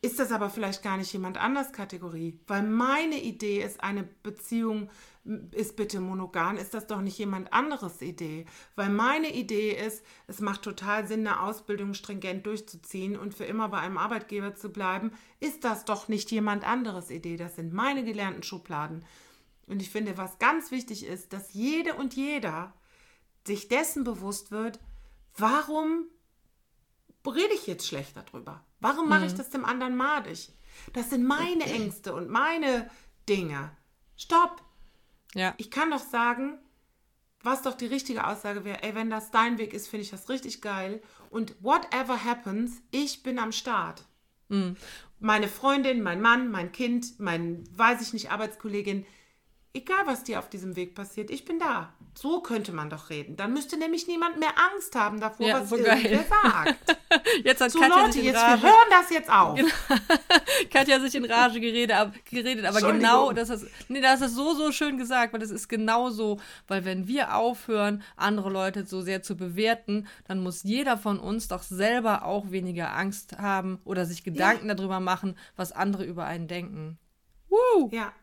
ist 0.02 0.20
das 0.20 0.32
aber 0.32 0.50
vielleicht 0.50 0.82
gar 0.82 0.98
nicht 0.98 1.12
jemand 1.12 1.38
anders 1.38 1.74
Kategorie. 1.74 2.40
Weil 2.48 2.64
meine 2.64 3.22
Idee 3.22 3.62
ist, 3.62 3.84
eine 3.84 4.04
Beziehung 4.04 4.90
ist 5.52 5.76
bitte 5.76 6.00
monogam, 6.00 6.58
ist 6.58 6.74
das 6.74 6.88
doch 6.88 7.02
nicht 7.02 7.18
jemand 7.18 7.54
anderes 7.54 8.02
Idee. 8.02 8.46
Weil 8.76 8.90
meine 8.90 9.34
Idee 9.34 9.72
ist, 9.72 10.04
es 10.28 10.40
macht 10.40 10.64
total 10.64 11.08
Sinn, 11.08 11.28
eine 11.28 11.42
Ausbildung 11.42 11.94
stringent 11.94 12.46
durchzuziehen 12.46 13.18
und 13.18 13.36
für 13.36 13.46
immer 13.46 13.70
bei 13.70 13.80
einem 13.80 13.98
Arbeitgeber 13.98 14.56
zu 14.56 14.70
bleiben, 14.70 15.12
ist 15.40 15.64
das 15.64 15.86
doch 15.86 16.08
nicht 16.08 16.32
jemand 16.32 16.64
anderes 16.64 17.12
Idee. 17.12 17.38
Das 17.38 17.56
sind 17.56 17.74
meine 17.74 18.04
gelernten 18.04 18.44
Schubladen. 18.44 19.06
Und 19.68 19.82
ich 19.82 19.92
finde, 19.92 20.18
was 20.18 20.40
ganz 20.40 20.72
wichtig 20.72 21.06
ist, 21.06 21.32
dass 21.32 21.54
jede 21.54 21.94
und 21.94 22.16
jeder 22.16 22.74
sich 23.46 23.68
dessen 23.68 24.04
bewusst 24.04 24.52
wird, 24.52 24.80
warum 25.38 26.06
rede 27.26 27.54
ich 27.54 27.68
jetzt 27.68 27.88
schlecht 27.88 28.18
darüber? 28.18 28.66
Warum 28.80 29.10
mache 29.10 29.26
ich 29.26 29.36
das 29.36 29.52
dem 29.52 29.66
anderen 29.66 29.96
madig? 29.96 30.52
Das 30.94 31.12
sind 31.12 31.26
meine 31.26 31.66
Ängste 31.66 32.16
und 32.16 32.30
meine 32.30 32.90
Dinge. 33.28 33.72
Stopp! 34.16 34.64
Ja. 35.36 35.54
Ich 35.58 35.72
kann 35.72 35.92
doch 35.92 36.04
sagen, 36.04 36.58
was 37.42 37.62
doch 37.62 37.76
die 37.76 37.86
richtige 37.86 38.28
Aussage 38.28 38.66
wäre, 38.66 38.84
ey, 38.84 38.96
wenn 38.96 39.10
das 39.10 39.32
dein 39.32 39.58
Weg 39.58 39.74
ist, 39.74 39.88
finde 39.88 40.04
ich 40.04 40.12
das 40.12 40.30
richtig 40.30 40.62
geil. 40.62 41.02
Und 41.30 41.56
whatever 41.62 42.24
happens, 42.24 42.82
ich 42.92 43.24
bin 43.24 43.40
am 43.40 43.52
Start. 43.52 44.04
Meine 45.20 45.48
Freundin, 45.48 46.02
mein 46.02 46.22
Mann, 46.22 46.50
mein 46.50 46.72
Kind, 46.72 47.20
mein, 47.20 47.64
weiß 47.78 48.02
ich 48.02 48.14
nicht, 48.14 48.32
Arbeitskollegin, 48.32 49.06
egal 49.74 50.06
was 50.06 50.24
dir 50.24 50.40
auf 50.40 50.50
diesem 50.50 50.76
Weg 50.76 50.96
passiert, 50.96 51.30
ich 51.30 51.46
bin 51.46 51.60
da. 51.60 51.94
So 52.16 52.42
könnte 52.42 52.74
man 52.74 52.90
doch 52.90 53.10
reden. 53.10 53.38
Dann 53.38 53.54
müsste 53.54 53.78
nämlich 53.78 54.08
niemand 54.08 54.40
mehr 54.40 54.50
Angst 54.74 54.94
haben 54.96 55.20
davor, 55.22 55.48
Ja, 55.48 55.62
was 55.62 55.70
so 55.70 55.78
irgendwer 55.78 56.18
geil. 56.18 56.26
sagt. 56.30 56.98
Jetzt 57.44 57.62
hat 57.62 57.72
So 57.72 57.80
Katja 57.80 57.98
Leute, 58.02 58.12
sich 58.14 58.22
in 58.22 58.28
jetzt 58.28 58.36
wir 58.36 58.42
Rage, 58.42 58.62
hören 58.64 58.88
das 58.90 59.10
jetzt 59.10 59.30
auf. 59.32 59.60
Katja 60.72 60.96
hat 60.96 61.02
sich 61.02 61.16
in 61.16 61.26
Rage 61.26 61.60
geredet, 61.60 61.96
geredet 62.30 62.66
aber 62.66 62.82
genau, 62.82 63.32
das 63.32 63.50
ist, 63.50 63.66
nee, 63.88 64.02
das 64.02 64.22
ist 64.22 64.36
so, 64.36 64.54
so 64.54 64.72
schön 64.72 64.98
gesagt, 64.98 65.34
weil 65.34 65.40
das 65.40 65.50
ist 65.50 65.68
genau 65.70 66.10
so, 66.10 66.40
weil 66.68 66.86
wenn 66.86 67.08
wir 67.08 67.36
aufhören, 67.36 68.04
andere 68.16 68.50
Leute 68.50 68.86
so 68.86 69.02
sehr 69.02 69.24
zu 69.24 69.36
bewerten, 69.36 70.08
dann 70.28 70.42
muss 70.44 70.64
jeder 70.64 70.98
von 70.98 71.20
uns 71.20 71.48
doch 71.48 71.64
selber 71.64 72.26
auch 72.26 72.52
weniger 72.52 72.96
Angst 72.96 73.38
haben 73.38 73.80
oder 73.86 74.06
sich 74.06 74.24
Gedanken 74.24 74.68
darüber 74.68 75.00
machen, 75.00 75.36
was 75.56 75.72
andere 75.72 76.04
über 76.06 76.26
einen 76.26 76.48
denken. 76.48 77.00
Woo! 77.50 77.90
Ja. 77.92 78.14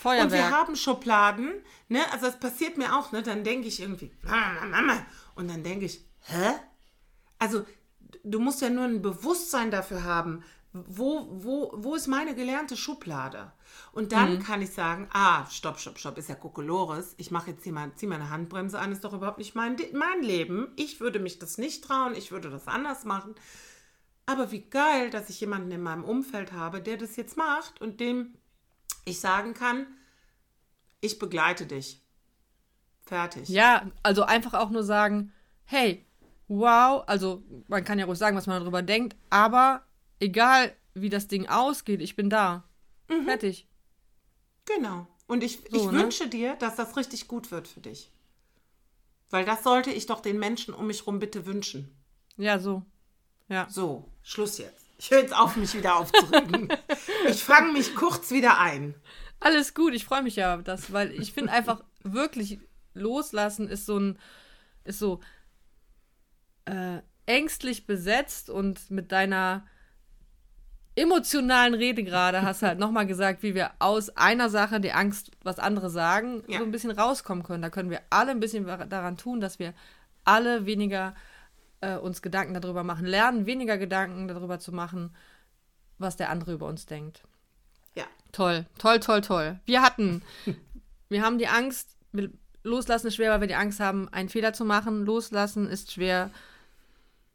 Feuerwerk. 0.00 0.24
Und 0.24 0.32
wir 0.32 0.50
haben 0.50 0.76
Schubladen, 0.76 1.52
ne? 1.88 2.00
Also 2.12 2.26
es 2.26 2.38
passiert 2.38 2.78
mir 2.78 2.96
auch, 2.96 3.12
ne? 3.12 3.22
Dann 3.22 3.44
denke 3.44 3.68
ich 3.68 3.80
irgendwie, 3.80 4.10
Mama, 4.22 4.64
Mama. 4.66 5.06
Und 5.34 5.48
dann 5.48 5.62
denke 5.62 5.84
ich, 5.84 6.04
hä? 6.20 6.54
Also 7.38 7.66
du 8.24 8.40
musst 8.40 8.62
ja 8.62 8.70
nur 8.70 8.84
ein 8.84 9.02
Bewusstsein 9.02 9.70
dafür 9.70 10.04
haben, 10.04 10.42
wo, 10.72 11.26
wo, 11.30 11.72
wo 11.74 11.94
ist 11.96 12.06
meine 12.06 12.34
gelernte 12.34 12.76
Schublade? 12.76 13.52
Und 13.92 14.12
dann 14.12 14.40
kann 14.42 14.62
ich 14.62 14.70
sagen, 14.70 15.08
ah, 15.12 15.44
stopp, 15.50 15.80
stopp, 15.80 15.98
stopp, 15.98 16.16
ist 16.16 16.28
ja 16.28 16.36
Kokolores. 16.36 17.14
Ich 17.18 17.30
mache 17.30 17.50
jetzt 17.50 17.64
hier 17.64 17.72
mal, 17.72 17.92
zieh 17.96 18.06
meine 18.06 18.30
Handbremse 18.30 18.78
an, 18.78 18.92
ist 18.92 19.02
doch 19.02 19.12
überhaupt 19.12 19.38
nicht 19.38 19.54
mein, 19.54 19.76
mein 19.92 20.22
Leben. 20.22 20.72
Ich 20.76 21.00
würde 21.00 21.18
mich 21.18 21.40
das 21.40 21.58
nicht 21.58 21.84
trauen, 21.84 22.14
ich 22.14 22.30
würde 22.30 22.50
das 22.50 22.68
anders 22.68 23.04
machen. 23.04 23.34
Aber 24.26 24.52
wie 24.52 24.62
geil, 24.62 25.10
dass 25.10 25.28
ich 25.28 25.40
jemanden 25.40 25.72
in 25.72 25.82
meinem 25.82 26.04
Umfeld 26.04 26.52
habe, 26.52 26.80
der 26.80 26.96
das 26.96 27.16
jetzt 27.16 27.36
macht 27.36 27.80
und 27.80 27.98
dem 27.98 28.36
ich 29.04 29.20
sagen 29.20 29.54
kann, 29.54 29.86
ich 31.00 31.18
begleite 31.18 31.66
dich. 31.66 32.02
Fertig. 33.06 33.48
Ja, 33.48 33.90
also 34.02 34.22
einfach 34.22 34.54
auch 34.54 34.70
nur 34.70 34.84
sagen, 34.84 35.32
hey, 35.64 36.06
wow, 36.48 37.02
also 37.06 37.42
man 37.68 37.84
kann 37.84 37.98
ja 37.98 38.04
ruhig 38.04 38.18
sagen, 38.18 38.36
was 38.36 38.46
man 38.46 38.60
darüber 38.60 38.82
denkt, 38.82 39.16
aber 39.30 39.82
egal 40.20 40.74
wie 40.94 41.08
das 41.08 41.28
Ding 41.28 41.48
ausgeht, 41.48 42.00
ich 42.00 42.16
bin 42.16 42.30
da. 42.30 42.64
Mhm. 43.08 43.24
Fertig. 43.24 43.66
Genau. 44.66 45.06
Und 45.26 45.42
ich, 45.42 45.58
so, 45.70 45.76
ich 45.76 45.86
ne? 45.86 45.92
wünsche 45.92 46.28
dir, 46.28 46.56
dass 46.56 46.76
das 46.76 46.96
richtig 46.96 47.28
gut 47.28 47.50
wird 47.50 47.68
für 47.68 47.80
dich. 47.80 48.10
Weil 49.30 49.44
das 49.44 49.62
sollte 49.62 49.90
ich 49.90 50.06
doch 50.06 50.20
den 50.20 50.38
Menschen 50.38 50.74
um 50.74 50.88
mich 50.88 51.06
rum 51.06 51.20
bitte 51.20 51.46
wünschen. 51.46 51.96
Ja, 52.36 52.58
so. 52.58 52.82
Ja. 53.48 53.68
So, 53.70 54.08
Schluss 54.22 54.58
jetzt. 54.58 54.79
Ich 55.00 55.10
höre 55.10 55.20
jetzt 55.20 55.34
auf, 55.34 55.56
mich 55.56 55.72
wieder 55.74 55.96
aufzuregen. 55.96 56.68
ich 57.28 57.42
fange 57.42 57.72
mich 57.72 57.94
kurz 57.94 58.30
wieder 58.30 58.58
ein. 58.60 58.94
Alles 59.40 59.72
gut, 59.72 59.94
ich 59.94 60.04
freue 60.04 60.22
mich 60.22 60.36
ja, 60.36 60.58
das, 60.58 60.92
weil 60.92 61.10
ich 61.12 61.32
finde 61.32 61.52
einfach 61.52 61.82
wirklich 62.02 62.60
loslassen 62.92 63.66
ist 63.66 63.86
so 63.86 63.98
ein, 63.98 64.18
ist 64.84 64.98
so 64.98 65.20
äh, 66.66 66.98
ängstlich 67.24 67.86
besetzt 67.86 68.50
und 68.50 68.90
mit 68.90 69.10
deiner 69.10 69.64
emotionalen 70.96 71.72
Rede 71.72 72.04
gerade 72.04 72.42
hast 72.42 72.60
du 72.60 72.66
halt 72.66 72.78
nochmal 72.78 73.06
gesagt, 73.06 73.42
wie 73.42 73.54
wir 73.54 73.70
aus 73.78 74.10
einer 74.18 74.50
Sache, 74.50 74.80
die 74.80 74.92
Angst, 74.92 75.30
was 75.42 75.58
andere 75.58 75.88
sagen, 75.88 76.42
ja. 76.46 76.58
so 76.58 76.64
ein 76.64 76.72
bisschen 76.72 76.90
rauskommen 76.90 77.42
können. 77.42 77.62
Da 77.62 77.70
können 77.70 77.88
wir 77.88 78.02
alle 78.10 78.32
ein 78.32 78.40
bisschen 78.40 78.66
daran 78.66 79.16
tun, 79.16 79.40
dass 79.40 79.58
wir 79.58 79.72
alle 80.24 80.66
weniger 80.66 81.14
äh, 81.80 81.96
uns 81.96 82.22
Gedanken 82.22 82.54
darüber 82.54 82.84
machen, 82.84 83.06
lernen, 83.06 83.46
weniger 83.46 83.78
Gedanken 83.78 84.28
darüber 84.28 84.58
zu 84.58 84.72
machen, 84.72 85.14
was 85.98 86.16
der 86.16 86.30
andere 86.30 86.52
über 86.52 86.66
uns 86.66 86.86
denkt. 86.86 87.22
Ja. 87.94 88.04
Toll, 88.32 88.66
toll, 88.78 89.00
toll, 89.00 89.20
toll. 89.20 89.60
Wir 89.66 89.82
hatten, 89.82 90.22
wir 91.08 91.22
haben 91.22 91.38
die 91.38 91.48
Angst, 91.48 91.96
loslassen 92.62 93.08
ist 93.08 93.16
schwer, 93.16 93.32
weil 93.32 93.40
wir 93.40 93.48
die 93.48 93.54
Angst 93.54 93.80
haben, 93.80 94.08
einen 94.08 94.28
Fehler 94.28 94.52
zu 94.52 94.64
machen. 94.64 95.04
Loslassen 95.04 95.68
ist 95.68 95.92
schwer, 95.92 96.30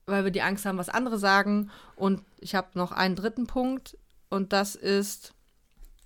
weil 0.05 0.23
wir 0.23 0.31
die 0.31 0.41
Angst 0.41 0.65
haben, 0.65 0.77
was 0.77 0.89
andere 0.89 1.17
sagen. 1.17 1.71
Und 1.95 2.23
ich 2.39 2.55
habe 2.55 2.69
noch 2.73 2.91
einen 2.91 3.15
dritten 3.15 3.47
Punkt 3.47 3.97
und 4.29 4.53
das 4.53 4.75
ist 4.75 5.33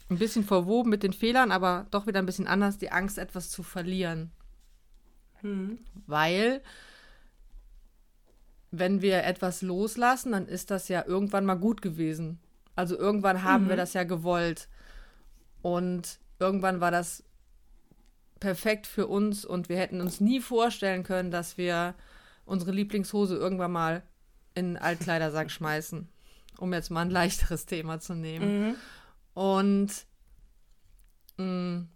ein 0.09 0.17
bisschen 0.17 0.43
verwoben 0.43 0.89
mit 0.89 1.03
den 1.03 1.13
Fehlern, 1.13 1.51
aber 1.51 1.85
doch 1.91 2.07
wieder 2.07 2.19
ein 2.19 2.25
bisschen 2.25 2.47
anders, 2.47 2.77
die 2.77 2.91
Angst, 2.91 3.17
etwas 3.17 3.49
zu 3.49 3.61
verlieren. 3.61 4.31
Hm. 5.41 5.79
Weil 6.07 6.61
wenn 8.71 9.01
wir 9.01 9.23
etwas 9.23 9.61
loslassen, 9.61 10.31
dann 10.33 10.47
ist 10.47 10.71
das 10.71 10.87
ja 10.87 11.03
irgendwann 11.05 11.45
mal 11.45 11.55
gut 11.55 11.81
gewesen. 11.81 12.39
Also 12.75 12.97
irgendwann 12.97 13.43
haben 13.43 13.65
mhm. 13.65 13.69
wir 13.69 13.75
das 13.75 13.93
ja 13.93 14.03
gewollt. 14.03 14.69
Und 15.61 16.19
irgendwann 16.39 16.79
war 16.79 16.91
das 16.91 17.23
perfekt 18.39 18.87
für 18.87 19.07
uns 19.07 19.43
und 19.43 19.69
wir 19.69 19.77
hätten 19.77 20.01
uns 20.01 20.21
nie 20.21 20.39
vorstellen 20.39 21.03
können, 21.03 21.31
dass 21.31 21.57
wir 21.57 21.95
unsere 22.45 22.71
Lieblingshose 22.71 23.35
irgendwann 23.35 23.71
mal 23.71 24.03
in 24.55 24.65
einen 24.65 24.77
Altkleidersack 24.77 25.51
schmeißen, 25.51 26.07
um 26.57 26.73
jetzt 26.73 26.89
mal 26.89 27.01
ein 27.01 27.09
leichteres 27.09 27.65
Thema 27.65 27.99
zu 27.99 28.13
nehmen. 28.15 28.67
Mhm. 28.67 28.75
Und 29.33 30.05
mh, 31.37 31.45
mm, 31.45 31.89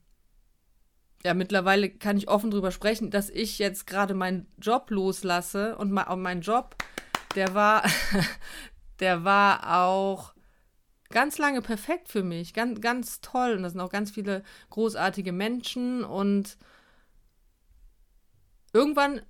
ja, 1.26 1.34
mittlerweile 1.34 1.90
kann 1.90 2.18
ich 2.18 2.28
offen 2.28 2.52
drüber 2.52 2.72
sprechen, 2.72 3.10
dass 3.10 3.30
ich 3.30 3.58
jetzt 3.58 3.88
gerade 3.88 4.14
meinen 4.14 4.48
Job 4.58 4.90
loslasse 4.90 5.78
und 5.78 5.92
mein 5.92 6.42
Job, 6.42 6.76
der 7.36 7.54
war, 7.54 7.84
der 9.00 9.24
war 9.24 9.82
auch 9.82 10.34
ganz 11.10 11.38
lange 11.38 11.62
perfekt 11.62 12.10
für 12.10 12.24
mich, 12.24 12.54
ganz, 12.54 12.82
ganz 12.82 13.22
toll 13.22 13.54
und 13.54 13.64
da 13.64 13.70
sind 13.70 13.80
auch 13.80 13.92
ganz 13.92 14.12
viele 14.12 14.44
großartige 14.70 15.32
Menschen 15.32 16.04
und 16.04 16.58
irgendwann 18.74 19.22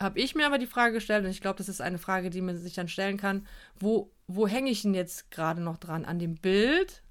habe 0.00 0.20
ich 0.20 0.34
mir 0.34 0.46
aber 0.46 0.58
die 0.58 0.66
Frage 0.66 0.94
gestellt 0.94 1.24
und 1.24 1.30
ich 1.30 1.40
glaube, 1.40 1.58
das 1.58 1.68
ist 1.68 1.82
eine 1.82 1.98
Frage, 1.98 2.30
die 2.30 2.40
man 2.40 2.56
sich 2.56 2.74
dann 2.74 2.88
stellen 2.88 3.18
kann, 3.18 3.46
wo, 3.78 4.10
wo 4.26 4.48
hänge 4.48 4.70
ich 4.70 4.82
denn 4.82 4.94
jetzt 4.94 5.30
gerade 5.30 5.60
noch 5.60 5.76
dran? 5.76 6.04
An 6.04 6.18
dem 6.18 6.36
Bild, 6.36 7.02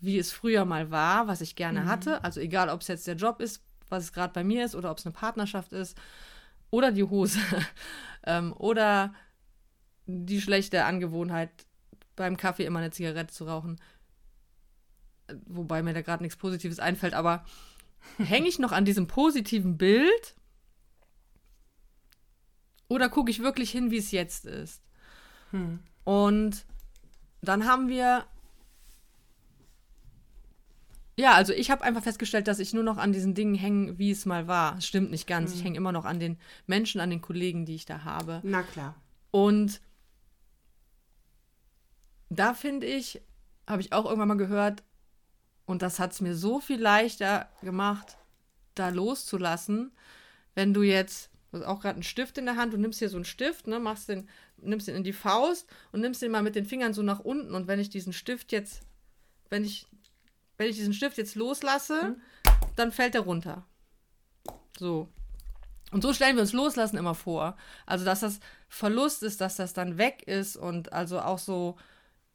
wie 0.00 0.18
es 0.18 0.32
früher 0.32 0.64
mal 0.64 0.90
war, 0.90 1.28
was 1.28 1.40
ich 1.40 1.54
gerne 1.54 1.82
mhm. 1.82 1.86
hatte, 1.86 2.24
also 2.24 2.40
egal, 2.40 2.68
ob 2.68 2.80
es 2.80 2.88
jetzt 2.88 3.06
der 3.06 3.16
Job 3.16 3.40
ist, 3.40 3.62
was 3.88 4.04
es 4.04 4.12
gerade 4.12 4.32
bei 4.32 4.44
mir 4.44 4.64
ist 4.64 4.74
oder 4.74 4.90
ob 4.90 4.98
es 4.98 5.06
eine 5.06 5.12
Partnerschaft 5.12 5.72
ist 5.72 5.96
oder 6.70 6.92
die 6.92 7.04
Hose 7.04 7.40
ähm, 8.24 8.52
oder 8.52 9.14
die 10.06 10.40
schlechte 10.40 10.84
Angewohnheit, 10.84 11.50
beim 12.14 12.36
Kaffee 12.36 12.64
immer 12.64 12.78
eine 12.78 12.90
Zigarette 12.90 13.34
zu 13.34 13.44
rauchen. 13.44 13.80
Wobei 15.46 15.82
mir 15.82 15.92
da 15.92 16.02
gerade 16.02 16.22
nichts 16.22 16.38
Positives 16.38 16.78
einfällt, 16.78 17.14
aber 17.14 17.44
hänge 18.18 18.48
ich 18.48 18.58
noch 18.58 18.72
an 18.72 18.84
diesem 18.84 19.06
positiven 19.06 19.76
Bild 19.76 20.36
oder 22.88 23.08
gucke 23.08 23.30
ich 23.30 23.42
wirklich 23.42 23.70
hin, 23.70 23.90
wie 23.90 23.98
es 23.98 24.12
jetzt 24.12 24.46
ist? 24.46 24.82
Hm. 25.50 25.80
Und 26.04 26.64
dann 27.42 27.66
haben 27.66 27.88
wir 27.88 28.24
ja, 31.18 31.32
also 31.32 31.52
ich 31.52 31.70
habe 31.70 31.82
einfach 31.82 32.02
festgestellt, 32.02 32.46
dass 32.46 32.58
ich 32.58 32.74
nur 32.74 32.82
noch 32.82 32.98
an 32.98 33.12
diesen 33.12 33.34
Dingen 33.34 33.54
hänge, 33.54 33.98
wie 33.98 34.10
es 34.10 34.26
mal 34.26 34.46
war. 34.46 34.80
Stimmt 34.82 35.10
nicht 35.10 35.26
ganz. 35.26 35.50
Mhm. 35.50 35.56
Ich 35.56 35.64
hänge 35.64 35.76
immer 35.78 35.92
noch 35.92 36.04
an 36.04 36.20
den 36.20 36.38
Menschen, 36.66 37.00
an 37.00 37.10
den 37.10 37.22
Kollegen, 37.22 37.64
die 37.64 37.74
ich 37.74 37.86
da 37.86 38.04
habe. 38.04 38.40
Na 38.44 38.62
klar. 38.62 38.94
Und 39.30 39.80
da 42.28 42.54
finde 42.54 42.86
ich, 42.86 43.22
habe 43.66 43.80
ich 43.80 43.92
auch 43.92 44.04
irgendwann 44.04 44.28
mal 44.28 44.36
gehört, 44.36 44.82
und 45.64 45.82
das 45.82 45.98
hat 45.98 46.12
es 46.12 46.20
mir 46.20 46.34
so 46.34 46.60
viel 46.60 46.80
leichter 46.80 47.48
gemacht, 47.62 48.18
da 48.74 48.90
loszulassen, 48.90 49.92
wenn 50.54 50.74
du 50.74 50.82
jetzt, 50.82 51.30
du 51.50 51.58
hast 51.58 51.66
auch 51.66 51.80
gerade 51.80 51.94
einen 51.94 52.02
Stift 52.02 52.38
in 52.38 52.46
der 52.46 52.56
Hand, 52.56 52.72
du 52.72 52.78
nimmst 52.78 52.98
hier 52.98 53.08
so 53.08 53.16
einen 53.16 53.24
Stift, 53.24 53.66
ne, 53.66 53.80
machst 53.80 54.08
den, 54.08 54.28
nimmst 54.58 54.86
den 54.86 54.96
in 54.96 55.04
die 55.04 55.12
Faust 55.12 55.66
und 55.92 56.00
nimmst 56.00 56.22
den 56.22 56.30
mal 56.30 56.42
mit 56.42 56.54
den 56.54 56.66
Fingern 56.66 56.94
so 56.94 57.02
nach 57.02 57.20
unten. 57.20 57.54
Und 57.54 57.66
wenn 57.68 57.80
ich 57.80 57.90
diesen 57.90 58.12
Stift 58.12 58.52
jetzt, 58.52 58.82
wenn 59.48 59.64
ich 59.64 59.86
wenn 60.56 60.68
ich 60.68 60.76
diesen 60.76 60.94
Stift 60.94 61.18
jetzt 61.18 61.34
loslasse, 61.34 62.02
mhm. 62.02 62.22
dann 62.76 62.92
fällt 62.92 63.14
er 63.14 63.22
runter. 63.22 63.64
So. 64.78 65.08
Und 65.92 66.02
so 66.02 66.12
stellen 66.12 66.36
wir 66.36 66.42
uns 66.42 66.52
Loslassen 66.52 66.96
immer 66.96 67.14
vor. 67.14 67.56
Also, 67.86 68.04
dass 68.04 68.20
das 68.20 68.40
Verlust 68.68 69.22
ist, 69.22 69.40
dass 69.40 69.56
das 69.56 69.72
dann 69.72 69.98
weg 69.98 70.24
ist 70.26 70.56
und 70.56 70.92
also 70.92 71.20
auch 71.20 71.38
so 71.38 71.76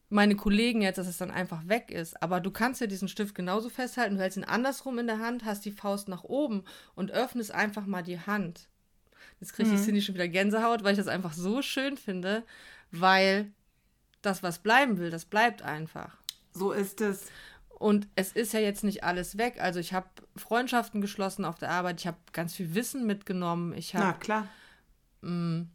meine 0.10 0.36
Kollegen 0.36 0.82
jetzt, 0.82 0.98
dass 0.98 1.08
es 1.08 1.18
dann 1.18 1.32
einfach 1.32 1.68
weg 1.68 1.90
ist. 1.90 2.22
Aber 2.22 2.40
du 2.40 2.52
kannst 2.52 2.82
ja 2.82 2.88
diesen 2.88 3.08
Stift 3.08 3.34
genauso 3.34 3.70
festhalten. 3.70 4.16
Du 4.16 4.22
hältst 4.22 4.38
ihn 4.38 4.44
andersrum 4.44 5.00
in 5.00 5.08
der 5.08 5.20
Hand, 5.20 5.46
hast 5.46 5.64
die 5.64 5.72
Faust 5.72 6.08
nach 6.08 6.24
oben 6.24 6.64
und 6.96 7.12
öffnest 7.12 7.52
einfach 7.52 7.86
mal 7.86 8.04
die 8.04 8.20
Hand. 8.20 8.68
Jetzt 9.40 9.54
kriege 9.54 9.70
ich 9.70 9.80
mhm. 9.80 9.84
Cindy 9.84 10.02
schon 10.02 10.16
wieder 10.16 10.28
Gänsehaut, 10.28 10.84
weil 10.84 10.94
ich 10.94 10.98
das 10.98 11.08
einfach 11.08 11.34
so 11.34 11.62
schön 11.62 11.98
finde, 11.98 12.44
weil 12.92 13.52
das, 14.22 14.44
was 14.44 14.60
bleiben 14.60 14.98
will, 14.98 15.10
das 15.10 15.26
bleibt 15.26 15.62
einfach. 15.62 16.18
So 16.54 16.72
ist 16.72 17.02
es. 17.02 17.28
Und 17.82 18.08
es 18.16 18.32
ist 18.32 18.54
ja 18.54 18.60
jetzt 18.60 18.84
nicht 18.84 19.04
alles 19.04 19.40
weg. 19.40 19.56
Also 19.60 19.80
ich 19.80 19.92
habe 19.92 20.08
Freundschaften 20.36 21.02
geschlossen 21.02 21.46
auf 21.46 21.58
der 21.58 21.72
Arbeit. 21.72 22.00
Ich 22.00 22.08
habe 22.08 22.18
ganz 22.32 22.54
viel 22.54 22.76
Wissen 22.76 23.08
mitgenommen. 23.08 23.74
Ich 23.74 23.96
habe. 23.96 24.06
Na 24.06 24.14
klar. 24.14 24.48
Mh, 25.22 25.32
mm, 25.32 25.70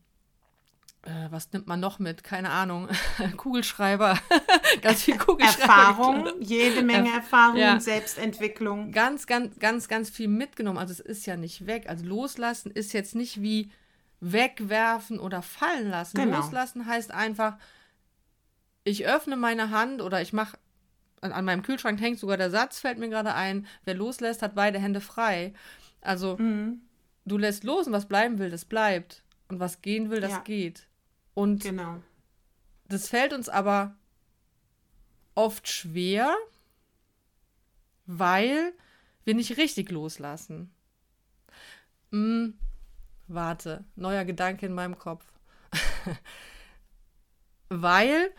äh, 1.03 1.31
was 1.31 1.53
nimmt 1.53 1.66
man 1.66 1.81
noch 1.81 1.99
mit? 1.99 2.23
Keine 2.23 2.51
Ahnung. 2.51 2.88
Kugelschreiber. 3.37 4.19
ganz 4.83 5.03
viel 5.03 5.19
Kugelschreiber. 5.19 5.62
Erfahrung, 5.62 6.29
jede 6.40 6.83
Menge 6.85 7.11
Erfahrung 7.11 7.57
ja. 7.57 7.73
und 7.73 7.83
Selbstentwicklung. 7.83 8.92
Ganz, 8.92 9.27
ganz, 9.27 9.59
ganz, 9.59 9.88
ganz 9.88 10.09
viel 10.09 10.29
mitgenommen. 10.29 10.79
Also 10.79 10.92
es 10.92 11.01
ist 11.01 11.27
ja 11.27 11.37
nicht 11.37 11.66
weg. 11.66 11.88
Also 11.88 12.05
loslassen 12.05 12.71
ist 12.71 12.92
jetzt 12.92 13.16
nicht 13.16 13.42
wie 13.42 13.73
wegwerfen 14.21 15.19
oder 15.19 15.42
fallen 15.42 15.90
lassen. 15.90 16.19
Genau. 16.19 16.37
Loslassen 16.38 16.87
heißt 16.87 17.11
einfach, 17.11 17.57
ich 18.85 19.07
öffne 19.07 19.37
meine 19.37 19.71
Hand 19.71 20.01
oder 20.03 20.23
ich 20.23 20.33
mache 20.33 20.57
an, 21.20 21.44
meinem 21.44 21.62
Kühlschrank 21.62 22.00
hängt 22.00 22.18
sogar 22.18 22.37
der 22.37 22.50
Satz, 22.50 22.81
fällt 22.81 22.98
mir 22.98 23.09
gerade 23.09 23.35
ein, 23.35 23.66
wer 23.85 23.94
loslässt, 23.94 24.42
hat 24.42 24.55
beide 24.55 24.79
Hände 24.79 25.00
frei. 25.00 25.55
Also 26.00 26.37
mhm. 26.37 26.81
du 27.24 27.38
lässt 27.38 27.64
los 27.64 27.87
und 27.87 27.92
was 27.92 28.07
bleiben 28.07 28.38
will, 28.38 28.50
das 28.50 28.64
bleibt. 28.64 29.22
Und 29.48 29.61
was 29.61 29.83
gehen 29.83 30.11
will, 30.11 30.20
das 30.20 30.33
ja. 30.33 30.38
geht. 30.40 30.87
Und 31.35 31.62
genau. 31.62 32.02
das 32.88 33.09
fällt 33.09 33.33
uns 33.33 33.48
aber 33.48 33.94
oft 35.35 35.68
schwer, 35.68 36.35
weil 38.07 38.72
wir 39.24 39.35
nicht 39.35 39.57
richtig 39.57 39.90
loslassen. 39.90 40.70
Hm, 42.11 42.55
warte, 43.29 43.85
neuer 43.96 44.24
Gedanke 44.24 44.66
in 44.66 44.72
meinem 44.72 44.98
Kopf. 44.98 45.24
weil 47.68 48.31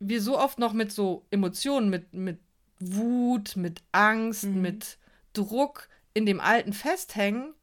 wir 0.00 0.20
so 0.20 0.38
oft 0.38 0.58
noch 0.58 0.72
mit 0.72 0.92
so 0.92 1.26
Emotionen, 1.30 1.90
mit, 1.90 2.12
mit 2.12 2.38
Wut, 2.80 3.56
mit 3.56 3.82
Angst, 3.92 4.44
mhm. 4.44 4.60
mit 4.60 4.98
Druck 5.32 5.88
in 6.12 6.26
dem 6.26 6.40
Alten 6.40 6.72
festhängen, 6.72 7.54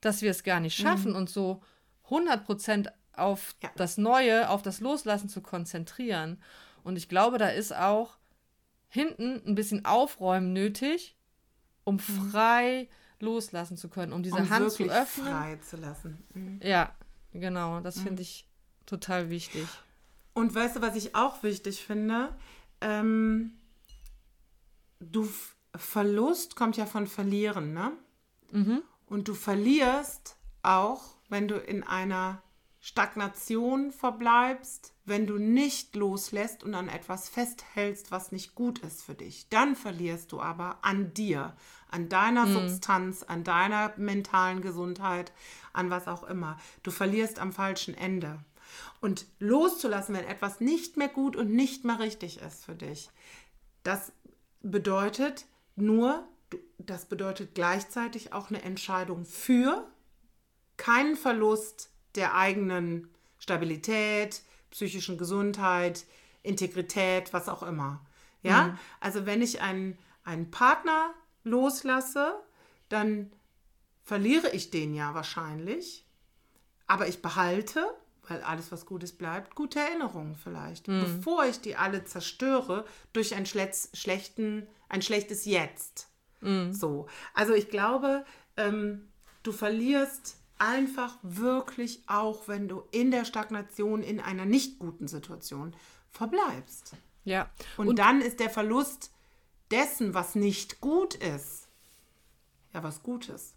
dass 0.00 0.22
wir 0.22 0.30
es 0.30 0.42
gar 0.42 0.60
nicht 0.60 0.76
schaffen, 0.76 1.10
mhm. 1.10 1.18
uns 1.18 1.32
so 1.32 1.62
100% 2.08 2.88
auf 3.12 3.54
ja. 3.62 3.70
das 3.76 3.98
Neue, 3.98 4.48
auf 4.48 4.62
das 4.62 4.80
Loslassen 4.80 5.28
zu 5.28 5.40
konzentrieren. 5.40 6.40
Und 6.82 6.96
ich 6.96 7.08
glaube, 7.08 7.38
da 7.38 7.48
ist 7.48 7.74
auch 7.74 8.16
hinten 8.88 9.42
ein 9.46 9.54
bisschen 9.54 9.84
Aufräumen 9.84 10.52
nötig, 10.52 11.16
um 11.84 11.96
mhm. 11.96 12.30
frei 12.30 12.88
loslassen 13.20 13.76
zu 13.76 13.88
können, 13.90 14.12
um 14.12 14.22
diese 14.22 14.36
um 14.36 14.50
Hand 14.50 14.72
zu 14.72 14.84
öffnen. 14.84 15.26
frei 15.26 15.56
zu 15.56 15.76
lassen. 15.76 16.24
Mhm. 16.32 16.60
Ja, 16.62 16.94
Genau, 17.32 17.80
das 17.80 18.00
finde 18.00 18.22
ich 18.22 18.46
total 18.86 19.30
wichtig. 19.30 19.66
Und 20.40 20.54
weißt 20.54 20.76
du, 20.76 20.80
was 20.80 20.96
ich 20.96 21.14
auch 21.14 21.42
wichtig 21.42 21.84
finde? 21.84 22.34
Ähm, 22.80 23.58
du 24.98 25.28
Verlust 25.76 26.56
kommt 26.56 26.78
ja 26.78 26.86
von 26.86 27.06
Verlieren, 27.06 27.74
ne? 27.74 27.92
Mhm. 28.50 28.82
Und 29.04 29.28
du 29.28 29.34
verlierst 29.34 30.36
auch, 30.62 31.02
wenn 31.28 31.46
du 31.46 31.56
in 31.56 31.82
einer 31.82 32.42
Stagnation 32.80 33.92
verbleibst, 33.92 34.94
wenn 35.04 35.26
du 35.26 35.36
nicht 35.36 35.94
loslässt 35.94 36.64
und 36.64 36.74
an 36.74 36.88
etwas 36.88 37.28
festhältst, 37.28 38.10
was 38.10 38.32
nicht 38.32 38.54
gut 38.54 38.78
ist 38.78 39.02
für 39.02 39.14
dich. 39.14 39.50
Dann 39.50 39.76
verlierst 39.76 40.32
du 40.32 40.40
aber 40.40 40.78
an 40.80 41.12
dir, 41.12 41.54
an 41.90 42.08
deiner 42.08 42.46
mhm. 42.46 42.52
Substanz, 42.54 43.22
an 43.24 43.44
deiner 43.44 43.92
mentalen 43.98 44.62
Gesundheit, 44.62 45.32
an 45.74 45.90
was 45.90 46.08
auch 46.08 46.22
immer. 46.22 46.58
Du 46.82 46.90
verlierst 46.90 47.38
am 47.38 47.52
falschen 47.52 47.92
Ende. 47.92 48.42
Und 49.00 49.26
loszulassen, 49.38 50.14
wenn 50.14 50.26
etwas 50.26 50.60
nicht 50.60 50.96
mehr 50.96 51.08
gut 51.08 51.36
und 51.36 51.50
nicht 51.50 51.84
mehr 51.84 51.98
richtig 51.98 52.40
ist 52.40 52.64
für 52.64 52.74
dich, 52.74 53.10
das 53.82 54.12
bedeutet 54.62 55.46
nur, 55.76 56.26
das 56.78 57.06
bedeutet 57.06 57.54
gleichzeitig 57.54 58.32
auch 58.32 58.50
eine 58.50 58.62
Entscheidung 58.62 59.24
für 59.24 59.86
keinen 60.76 61.16
Verlust 61.16 61.90
der 62.14 62.34
eigenen 62.34 63.08
Stabilität, 63.38 64.42
psychischen 64.70 65.18
Gesundheit, 65.18 66.04
Integrität, 66.42 67.32
was 67.32 67.48
auch 67.48 67.62
immer. 67.62 68.04
Ja, 68.42 68.68
mhm. 68.68 68.78
also 69.00 69.26
wenn 69.26 69.42
ich 69.42 69.60
einen, 69.60 69.98
einen 70.24 70.50
Partner 70.50 71.12
loslasse, 71.44 72.34
dann 72.88 73.32
verliere 74.02 74.50
ich 74.50 74.70
den 74.70 74.94
ja 74.94 75.14
wahrscheinlich, 75.14 76.06
aber 76.86 77.08
ich 77.08 77.22
behalte, 77.22 77.86
weil 78.30 78.42
alles, 78.42 78.70
was 78.70 78.86
Gutes 78.86 79.12
bleibt, 79.12 79.56
gute 79.56 79.80
Erinnerungen 79.80 80.36
vielleicht, 80.36 80.86
mhm. 80.86 81.00
bevor 81.00 81.44
ich 81.46 81.60
die 81.60 81.74
alle 81.74 82.04
zerstöre 82.04 82.84
durch 83.12 83.34
ein, 83.34 83.44
schlechten, 83.44 84.68
ein 84.88 85.02
schlechtes 85.02 85.44
Jetzt. 85.44 86.08
Mhm. 86.40 86.72
So, 86.72 87.08
also 87.34 87.54
ich 87.54 87.68
glaube, 87.68 88.24
ähm, 88.56 89.08
du 89.42 89.50
verlierst 89.50 90.36
einfach 90.58 91.18
wirklich 91.22 92.04
auch, 92.06 92.46
wenn 92.46 92.68
du 92.68 92.84
in 92.92 93.10
der 93.10 93.24
Stagnation, 93.24 94.02
in 94.02 94.20
einer 94.20 94.44
nicht 94.44 94.78
guten 94.78 95.08
Situation 95.08 95.74
verbleibst. 96.10 96.92
Ja. 97.24 97.50
Und, 97.76 97.88
und 97.88 97.98
dann 97.98 98.20
ist 98.20 98.38
der 98.38 98.50
Verlust 98.50 99.10
dessen, 99.70 100.14
was 100.14 100.36
nicht 100.36 100.80
gut 100.80 101.14
ist, 101.14 101.68
ja 102.72 102.82
was 102.82 103.02
Gutes. 103.02 103.54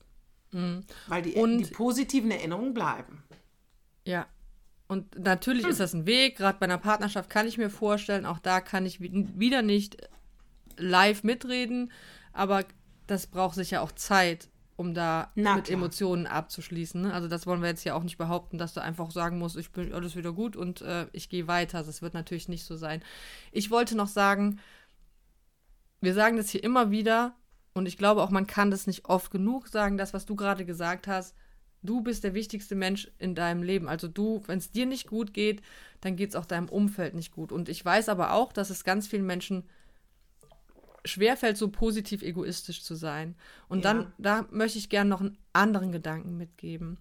Mhm. 0.51 0.83
Weil 1.07 1.21
die, 1.21 1.33
und, 1.33 1.59
die 1.59 1.65
positiven 1.65 2.31
Erinnerungen 2.31 2.73
bleiben. 2.73 3.23
Ja. 4.05 4.27
Und 4.93 5.17
natürlich 5.17 5.63
hm. 5.63 5.71
ist 5.71 5.79
das 5.79 5.93
ein 5.93 6.05
Weg, 6.05 6.37
gerade 6.37 6.59
bei 6.59 6.65
einer 6.65 6.77
Partnerschaft 6.77 7.27
kann 7.27 7.47
ich 7.47 7.57
mir 7.57 7.71
vorstellen, 7.71 8.27
auch 8.27 8.37
da 8.37 8.61
kann 8.61 8.85
ich 8.85 9.01
wieder 9.01 9.63
nicht 9.63 9.97
live 10.77 11.23
mitreden, 11.23 11.91
aber 12.31 12.63
das 13.07 13.25
braucht 13.25 13.55
sicher 13.55 13.81
auch 13.81 13.91
Zeit 13.91 14.49
um 14.75 14.93
da 14.93 15.31
Na, 15.33 15.55
mit 15.55 15.65
klar. 15.65 15.77
Emotionen 15.77 16.27
abzuschließen. 16.27 17.01
Ne? 17.01 17.13
Also 17.13 17.27
das 17.27 17.47
wollen 17.47 17.61
wir 17.61 17.69
jetzt 17.69 17.83
ja 17.83 17.95
auch 17.95 18.03
nicht 18.03 18.17
behaupten, 18.17 18.59
dass 18.59 18.73
du 18.73 18.81
einfach 18.81 19.09
sagen 19.09 19.39
musst, 19.39 19.57
ich 19.57 19.71
bin 19.71 19.93
alles 19.93 20.15
wieder 20.15 20.31
gut 20.31 20.55
und 20.55 20.81
äh, 20.81 21.07
ich 21.11 21.27
gehe 21.27 21.47
weiter. 21.47 21.83
Das 21.83 22.01
wird 22.03 22.13
natürlich 22.13 22.47
nicht 22.47 22.63
so 22.63 22.75
sein. 22.75 23.03
Ich 23.51 23.71
wollte 23.71 23.95
noch 23.95 24.07
sagen, 24.07 24.59
wir 26.01 26.13
sagen 26.13 26.37
das 26.37 26.49
hier 26.49 26.63
immer 26.63 26.91
wieder 26.91 27.35
und 27.73 27.87
ich 27.87 27.97
glaube 27.97 28.21
auch, 28.21 28.29
man 28.29 28.45
kann 28.45 28.69
das 28.69 28.87
nicht 28.87 29.05
oft 29.05 29.31
genug 29.31 29.69
sagen, 29.69 29.97
das, 29.97 30.13
was 30.13 30.25
du 30.25 30.35
gerade 30.35 30.65
gesagt 30.65 31.07
hast. 31.07 31.35
Du 31.83 32.01
bist 32.01 32.23
der 32.23 32.33
wichtigste 32.33 32.75
Mensch 32.75 33.11
in 33.19 33.35
deinem 33.35 33.61
Leben. 33.61 33.87
Also 33.87 34.07
du, 34.07 34.41
wenn 34.47 34.57
es 34.57 34.71
dir 34.71 34.85
nicht 34.85 35.07
gut 35.07 35.33
geht, 35.33 35.61
dann 36.01 36.15
geht 36.15 36.29
es 36.29 36.35
auch 36.35 36.45
deinem 36.45 36.69
Umfeld 36.69 37.13
nicht 37.13 37.31
gut. 37.31 37.51
Und 37.51 37.69
ich 37.69 37.83
weiß 37.83 38.09
aber 38.09 38.33
auch, 38.33 38.53
dass 38.53 38.69
es 38.69 38.83
ganz 38.83 39.07
vielen 39.07 39.25
Menschen 39.25 39.63
schwerfällt, 41.05 41.57
so 41.57 41.69
positiv 41.69 42.21
egoistisch 42.21 42.83
zu 42.83 42.95
sein. 42.95 43.35
Und 43.67 43.83
ja. 43.83 43.93
dann, 43.93 44.13
da 44.17 44.47
möchte 44.49 44.77
ich 44.79 44.89
gerne 44.89 45.09
noch 45.09 45.21
einen 45.21 45.37
anderen 45.51 45.91
Gedanken 45.91 46.37
mitgeben. 46.37 46.97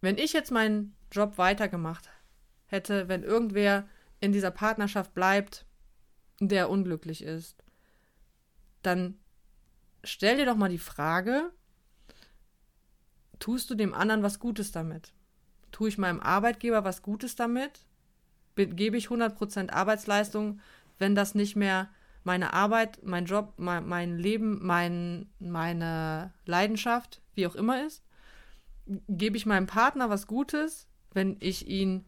Wenn 0.00 0.18
ich 0.18 0.32
jetzt 0.32 0.50
meinen 0.50 0.94
Job 1.10 1.38
weitergemacht 1.38 2.08
hätte, 2.66 3.08
wenn 3.08 3.22
irgendwer 3.22 3.86
in 4.20 4.32
dieser 4.32 4.50
Partnerschaft 4.50 5.14
bleibt, 5.14 5.66
der 6.40 6.70
unglücklich 6.70 7.22
ist, 7.22 7.62
dann 8.82 9.18
stell 10.02 10.36
dir 10.36 10.46
doch 10.46 10.56
mal 10.56 10.70
die 10.70 10.78
Frage, 10.78 11.50
tust 13.42 13.68
du 13.70 13.74
dem 13.74 13.92
anderen 13.92 14.22
was 14.22 14.38
Gutes 14.38 14.70
damit? 14.70 15.12
Tue 15.72 15.88
ich 15.88 15.98
meinem 15.98 16.20
Arbeitgeber 16.20 16.84
was 16.84 17.02
Gutes 17.02 17.34
damit? 17.34 17.80
Gebe 18.54 18.96
ich 18.96 19.08
100% 19.08 19.70
Arbeitsleistung, 19.70 20.60
wenn 21.00 21.16
das 21.16 21.34
nicht 21.34 21.56
mehr 21.56 21.88
meine 22.22 22.52
Arbeit, 22.52 23.00
mein 23.02 23.24
Job, 23.24 23.54
mein, 23.56 23.88
mein 23.88 24.16
Leben, 24.16 24.64
mein, 24.64 25.28
meine 25.40 26.32
Leidenschaft, 26.46 27.20
wie 27.34 27.48
auch 27.48 27.56
immer 27.56 27.84
ist, 27.84 28.04
gebe 29.08 29.36
ich 29.36 29.44
meinem 29.44 29.66
Partner 29.66 30.08
was 30.08 30.28
Gutes, 30.28 30.86
wenn 31.12 31.36
ich 31.40 31.66
ihn, 31.66 32.04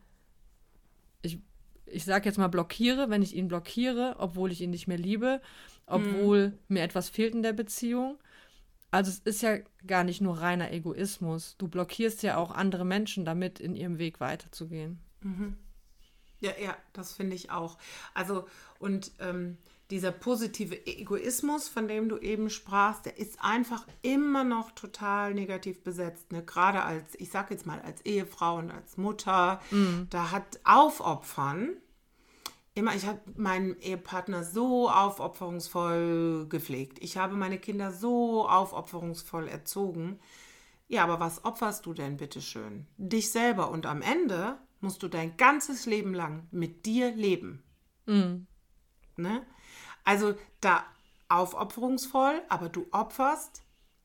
ich, 1.22 1.40
ich 1.86 2.04
sage 2.04 2.26
jetzt 2.26 2.38
mal 2.38 2.46
blockiere, 2.46 3.10
wenn 3.10 3.22
ich 3.22 3.34
ihn 3.34 3.48
blockiere, 3.48 4.14
obwohl 4.18 4.52
ich 4.52 4.60
ihn 4.60 4.70
nicht 4.70 4.86
mehr 4.86 4.98
liebe, 4.98 5.40
obwohl 5.86 6.50
mhm. 6.50 6.58
mir 6.68 6.82
etwas 6.82 7.08
fehlt 7.08 7.34
in 7.34 7.42
der 7.42 7.54
Beziehung. 7.54 8.18
Also 8.94 9.11
es 9.11 9.18
ist 9.18 9.42
ja 9.42 9.59
gar 9.85 10.04
nicht 10.04 10.20
nur 10.20 10.40
reiner 10.40 10.70
Egoismus. 10.70 11.57
Du 11.59 11.66
blockierst 11.66 12.22
ja 12.22 12.37
auch 12.37 12.52
andere 12.52 12.85
Menschen 12.85 13.24
damit, 13.24 13.59
in 13.59 13.74
ihrem 13.74 13.98
Weg 13.98 14.20
weiterzugehen. 14.20 15.00
Mhm. 15.20 15.57
Ja, 16.38 16.52
ja, 16.62 16.76
das 16.92 17.12
finde 17.12 17.35
ich 17.35 17.50
auch. 17.50 17.76
Also, 18.14 18.46
und 18.78 19.11
ähm, 19.18 19.59
dieser 19.90 20.12
positive 20.12 20.87
Egoismus, 20.87 21.68
von 21.68 21.88
dem 21.88 22.09
du 22.09 22.18
eben 22.18 22.50
sprachst, 22.50 23.07
der 23.07 23.18
ist 23.18 23.40
einfach 23.40 23.85
immer 24.02 24.44
noch 24.44 24.70
total 24.70 25.35
negativ 25.35 25.83
besetzt. 25.83 26.30
Ne? 26.30 26.44
Gerade 26.44 26.83
als, 26.85 27.16
ich 27.16 27.33
sag 27.33 27.50
jetzt 27.50 27.66
mal, 27.66 27.80
als 27.80 28.00
Ehefrau 28.02 28.59
und 28.59 28.70
als 28.70 28.96
Mutter, 28.96 29.61
mhm. 29.72 30.07
da 30.11 30.30
hat 30.30 30.61
Aufopfern 30.62 31.70
immer, 32.74 32.94
ich 32.94 33.06
habe 33.06 33.20
meinen 33.37 33.78
Ehepartner 33.78 34.44
so 34.44 34.90
aufopferungsvoll 34.90 36.46
gepflegt. 36.48 36.98
Ich 37.00 37.16
habe 37.16 37.37
meine 37.37 37.58
Kinder 37.58 37.92
so 37.92 38.48
aufopferungsvoll 38.48 39.48
erzogen. 39.48 40.20
Ja, 40.88 41.04
aber 41.04 41.20
was 41.20 41.44
opferst 41.44 41.87
du 41.87 41.94
denn 41.94 42.16
bitte 42.16 42.42
schön? 42.42 42.87
Dich 42.96 43.30
selber 43.30 43.70
und 43.70 43.87
am 43.87 44.02
Ende 44.02 44.58
musst 44.80 45.02
du 45.02 45.08
dein 45.08 45.37
ganzes 45.37 45.87
Leben 45.87 46.12
lang 46.12 46.46
mit 46.50 46.84
dir 46.84 47.12
leben. 47.12 47.62
Mhm. 48.06 48.46
Ne? 49.16 49.46
Also 50.04 50.34
da 50.60 50.84
aufopferungsvoll, 51.28 52.42
aber 52.48 52.68
du 52.68 52.87
opferst. 52.90 53.62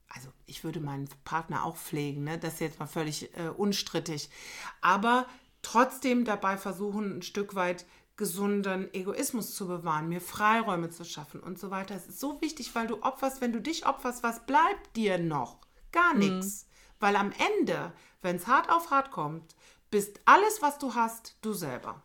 Also 0.07 0.29
ich 0.45 0.63
würde 0.63 0.79
meinen 0.79 1.09
Partner 1.23 1.65
auch 1.65 1.75
pflegen, 1.75 2.23
ne? 2.23 2.39
das 2.39 2.55
ist 2.55 2.59
jetzt 2.61 2.79
mal 2.79 2.87
völlig 2.87 3.35
äh, 3.37 3.49
unstrittig. 3.49 4.29
Aber 4.81 5.27
trotzdem 5.61 6.25
dabei 6.25 6.57
versuchen, 6.57 7.17
ein 7.17 7.21
Stück 7.21 7.55
weit 7.55 7.85
gesunden 8.19 8.93
Egoismus 8.93 9.55
zu 9.55 9.65
bewahren, 9.65 10.09
mir 10.09 10.19
Freiräume 10.19 10.89
zu 10.89 11.05
schaffen 11.05 11.39
und 11.39 11.57
so 11.57 11.71
weiter. 11.71 11.95
Es 11.95 12.05
ist 12.05 12.19
so 12.19 12.41
wichtig, 12.41 12.75
weil 12.75 12.85
du 12.85 13.01
opferst, 13.01 13.39
wenn 13.39 13.53
du 13.53 13.61
dich 13.61 13.85
opferst, 13.87 14.23
was 14.23 14.45
bleibt 14.45 14.97
dir 14.97 15.17
noch? 15.17 15.59
Gar 15.93 16.13
mhm. 16.13 16.19
nichts. 16.19 16.65
Mhm. 16.65 16.67
Weil 16.99 17.15
am 17.15 17.31
Ende, 17.31 17.93
wenn 18.21 18.35
es 18.35 18.45
hart 18.45 18.69
auf 18.69 18.91
hart 18.91 19.11
kommt, 19.11 19.55
bist 19.89 20.19
alles, 20.25 20.61
was 20.61 20.77
du 20.77 20.95
hast, 20.95 21.37
du 21.41 21.53
selber. 21.53 22.03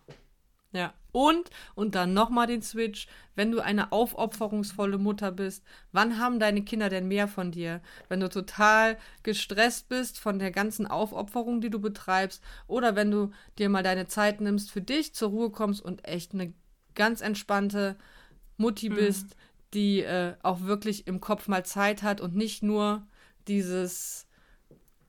Ja. 0.74 0.92
Und, 1.12 1.50
und 1.76 1.94
dann 1.94 2.12
nochmal 2.12 2.48
den 2.48 2.60
Switch, 2.60 3.06
wenn 3.36 3.52
du 3.52 3.60
eine 3.60 3.92
aufopferungsvolle 3.92 4.98
Mutter 4.98 5.30
bist, 5.30 5.62
wann 5.92 6.18
haben 6.18 6.40
deine 6.40 6.62
Kinder 6.62 6.88
denn 6.88 7.06
mehr 7.06 7.28
von 7.28 7.52
dir? 7.52 7.80
Wenn 8.08 8.18
du 8.18 8.28
total 8.28 8.98
gestresst 9.22 9.88
bist 9.88 10.18
von 10.18 10.40
der 10.40 10.50
ganzen 10.50 10.88
Aufopferung, 10.88 11.60
die 11.60 11.70
du 11.70 11.80
betreibst, 11.80 12.42
oder 12.66 12.96
wenn 12.96 13.12
du 13.12 13.30
dir 13.58 13.68
mal 13.68 13.84
deine 13.84 14.08
Zeit 14.08 14.40
nimmst 14.40 14.72
für 14.72 14.82
dich, 14.82 15.14
zur 15.14 15.30
Ruhe 15.30 15.50
kommst 15.50 15.80
und 15.80 16.04
echt 16.04 16.34
eine 16.34 16.52
ganz 16.96 17.20
entspannte 17.20 17.94
Mutti 18.56 18.90
mhm. 18.90 18.94
bist, 18.96 19.36
die 19.72 20.00
äh, 20.00 20.34
auch 20.42 20.62
wirklich 20.62 21.06
im 21.06 21.20
Kopf 21.20 21.46
mal 21.46 21.64
Zeit 21.64 22.02
hat 22.02 22.20
und 22.20 22.34
nicht 22.34 22.64
nur 22.64 23.06
dieses 23.46 24.26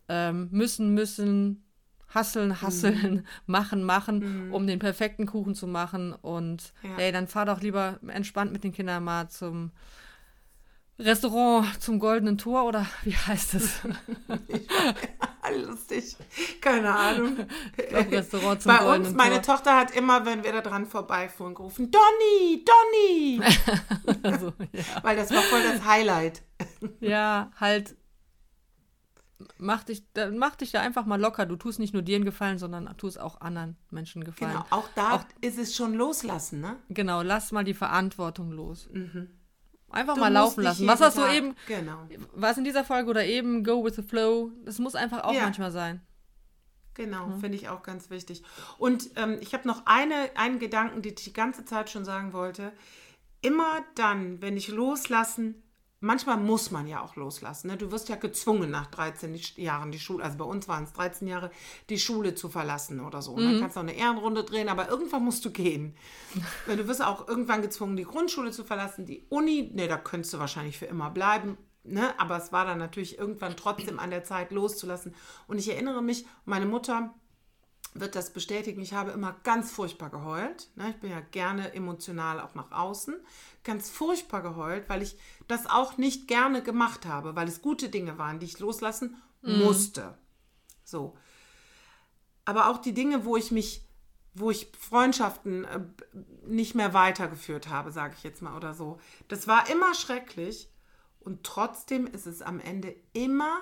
ähm, 0.07 0.49
müssen, 0.51 0.93
müssen, 0.93 1.64
hasseln, 2.09 2.61
hasseln, 2.61 3.13
mhm. 3.13 3.23
machen, 3.45 3.83
machen, 3.83 4.47
mhm. 4.47 4.53
um 4.53 4.67
den 4.67 4.79
perfekten 4.79 5.25
Kuchen 5.25 5.55
zu 5.55 5.67
machen. 5.67 6.13
Und 6.13 6.73
ja. 6.83 6.97
ey, 6.97 7.11
dann 7.11 7.27
fahr 7.27 7.45
doch 7.45 7.61
lieber 7.61 7.99
entspannt 8.07 8.51
mit 8.51 8.63
den 8.63 8.71
Kindern 8.71 9.03
mal 9.03 9.29
zum 9.29 9.71
Restaurant 10.97 11.81
zum 11.81 11.99
Goldenen 11.99 12.37
Tor 12.37 12.63
oder 12.63 12.85
wie 13.03 13.15
heißt 13.15 13.55
es? 13.55 13.81
Lustig. 15.67 16.15
Keine 16.59 16.93
Ahnung. 16.93 17.37
Glaub, 17.77 18.11
Restaurant 18.11 18.61
zum 18.61 18.71
Bei 18.71 18.79
Goldenen 18.79 19.07
uns, 19.07 19.15
meine 19.15 19.41
Tor. 19.41 19.55
Tochter 19.55 19.77
hat 19.77 19.91
immer, 19.91 20.25
wenn 20.25 20.43
wir 20.43 20.51
da 20.51 20.61
dran 20.61 20.85
vorbeifuhren, 20.85 21.53
gerufen, 21.53 21.91
Donny, 21.91 22.65
Donny. 22.65 23.41
also, 24.23 24.53
ja. 24.71 24.83
Weil 25.03 25.15
das 25.15 25.31
war 25.31 25.41
voll 25.43 25.61
das 25.63 25.85
Highlight. 25.85 26.41
ja, 26.99 27.51
halt 27.59 27.95
mach 29.57 29.83
dich, 29.83 30.03
da, 30.13 30.31
mach 30.31 30.55
dich 30.55 30.71
da 30.71 30.81
einfach 30.81 31.05
mal 31.05 31.19
locker. 31.19 31.45
Du 31.45 31.55
tust 31.55 31.79
nicht 31.79 31.93
nur 31.93 32.01
dir 32.01 32.15
einen 32.15 32.25
Gefallen, 32.25 32.57
sondern 32.57 32.95
tust 32.97 33.19
auch 33.19 33.41
anderen 33.41 33.77
Menschen 33.91 34.23
Gefallen. 34.23 34.51
Genau, 34.51 34.65
auch 34.69 34.89
da 34.95 35.15
auch, 35.15 35.25
ist 35.41 35.57
es 35.57 35.75
schon 35.75 35.93
loslassen, 35.93 36.61
ne? 36.61 36.77
Genau, 36.89 37.21
lass 37.21 37.51
mal 37.51 37.63
die 37.63 37.73
Verantwortung 37.73 38.51
los. 38.51 38.89
Mhm. 38.91 39.29
Einfach 39.89 40.15
du 40.15 40.19
mal 40.19 40.33
laufen 40.33 40.63
lassen. 40.63 40.87
Was 40.87 40.99
hast 40.99 41.17
du 41.17 41.25
eben, 41.25 41.55
genau. 41.67 42.07
was 42.33 42.57
in 42.57 42.63
dieser 42.63 42.83
Folge 42.83 43.09
oder 43.09 43.25
eben, 43.25 43.63
go 43.63 43.83
with 43.83 43.95
the 43.95 44.03
flow, 44.03 44.51
das 44.63 44.79
muss 44.79 44.95
einfach 44.95 45.23
auch 45.23 45.33
ja. 45.33 45.43
manchmal 45.43 45.71
sein. 45.71 46.01
Genau, 46.95 47.27
mhm. 47.27 47.39
finde 47.39 47.57
ich 47.57 47.69
auch 47.69 47.83
ganz 47.83 48.09
wichtig. 48.09 48.41
Und 48.77 49.09
ähm, 49.15 49.37
ich 49.41 49.53
habe 49.53 49.67
noch 49.67 49.85
eine, 49.85 50.31
einen 50.35 50.59
Gedanken, 50.59 51.01
den 51.01 51.13
ich 51.17 51.23
die 51.23 51.33
ganze 51.33 51.65
Zeit 51.65 51.89
schon 51.89 52.05
sagen 52.05 52.33
wollte. 52.33 52.71
Immer 53.41 53.83
dann, 53.95 54.41
wenn 54.41 54.57
ich 54.57 54.69
loslassen 54.69 55.61
manchmal 56.05 56.37
muss 56.37 56.71
man 56.71 56.87
ja 56.87 57.01
auch 57.01 57.15
loslassen. 57.15 57.67
Ne? 57.67 57.77
Du 57.77 57.91
wirst 57.91 58.09
ja 58.09 58.15
gezwungen, 58.15 58.69
nach 58.69 58.85
13 58.87 59.37
Jahren 59.55 59.91
die 59.91 59.99
Schule, 59.99 60.23
also 60.23 60.37
bei 60.37 60.45
uns 60.45 60.67
waren 60.67 60.83
es 60.83 60.93
13 60.93 61.27
Jahre, 61.27 61.51
die 61.89 61.99
Schule 61.99 62.35
zu 62.35 62.47
verlassen 62.47 62.99
oder 62.99 63.21
so. 63.21 63.35
Mhm. 63.35 63.43
Dann 63.43 63.59
kannst 63.61 63.75
du 63.75 63.79
auch 63.79 63.83
eine 63.83 63.95
Ehrenrunde 63.95 64.43
drehen, 64.43 64.69
aber 64.69 64.87
irgendwann 64.87 65.23
musst 65.23 65.43
du 65.43 65.51
gehen. 65.51 65.95
du 66.67 66.87
wirst 66.87 67.03
auch 67.03 67.27
irgendwann 67.27 67.61
gezwungen, 67.61 67.97
die 67.97 68.03
Grundschule 68.03 68.51
zu 68.51 68.63
verlassen, 68.63 69.05
die 69.05 69.25
Uni, 69.29 69.71
ne, 69.73 69.87
da 69.87 69.97
könntest 69.97 70.33
du 70.33 70.39
wahrscheinlich 70.39 70.77
für 70.77 70.85
immer 70.85 71.09
bleiben. 71.09 71.57
Ne? 71.83 72.17
Aber 72.19 72.37
es 72.37 72.51
war 72.51 72.65
dann 72.65 72.77
natürlich 72.77 73.17
irgendwann 73.17 73.57
trotzdem 73.57 73.99
an 73.99 74.11
der 74.11 74.23
Zeit 74.23 74.51
loszulassen. 74.51 75.15
Und 75.47 75.57
ich 75.57 75.69
erinnere 75.69 76.03
mich, 76.03 76.25
meine 76.45 76.65
Mutter 76.65 77.13
wird 77.95 78.15
das 78.15 78.33
bestätigen. 78.33 78.81
Ich 78.81 78.93
habe 78.93 79.11
immer 79.11 79.37
ganz 79.43 79.71
furchtbar 79.71 80.09
geheult. 80.09 80.69
Ne? 80.75 80.89
Ich 80.89 80.97
bin 80.97 81.11
ja 81.11 81.21
gerne 81.21 81.73
emotional 81.73 82.41
auch 82.41 82.53
nach 82.53 82.71
außen. 82.71 83.15
Ganz 83.63 83.89
furchtbar 83.89 84.41
geheult, 84.41 84.89
weil 84.89 85.01
ich 85.01 85.17
das 85.47 85.65
auch 85.65 85.97
nicht 85.97 86.27
gerne 86.27 86.61
gemacht 86.61 87.05
habe, 87.05 87.35
weil 87.35 87.47
es 87.47 87.61
gute 87.61 87.89
Dinge 87.89 88.17
waren, 88.17 88.39
die 88.39 88.47
ich 88.47 88.59
loslassen 88.59 89.15
mm. 89.41 89.59
musste. 89.59 90.17
So. 90.83 91.17
Aber 92.43 92.69
auch 92.69 92.79
die 92.79 92.93
Dinge, 92.93 93.23
wo 93.23 93.37
ich 93.37 93.51
mich, 93.51 93.87
wo 94.33 94.51
ich 94.51 94.71
Freundschaften 94.77 95.63
äh, 95.63 95.79
nicht 96.45 96.75
mehr 96.75 96.93
weitergeführt 96.93 97.69
habe, 97.69 97.93
sage 97.93 98.15
ich 98.17 98.23
jetzt 98.23 98.41
mal 98.41 98.57
oder 98.57 98.73
so. 98.73 98.99
Das 99.29 99.47
war 99.47 99.69
immer 99.69 99.93
schrecklich 99.93 100.69
und 101.21 101.43
trotzdem 101.43 102.07
ist 102.07 102.27
es 102.27 102.41
am 102.41 102.59
Ende 102.59 102.93
immer 103.13 103.61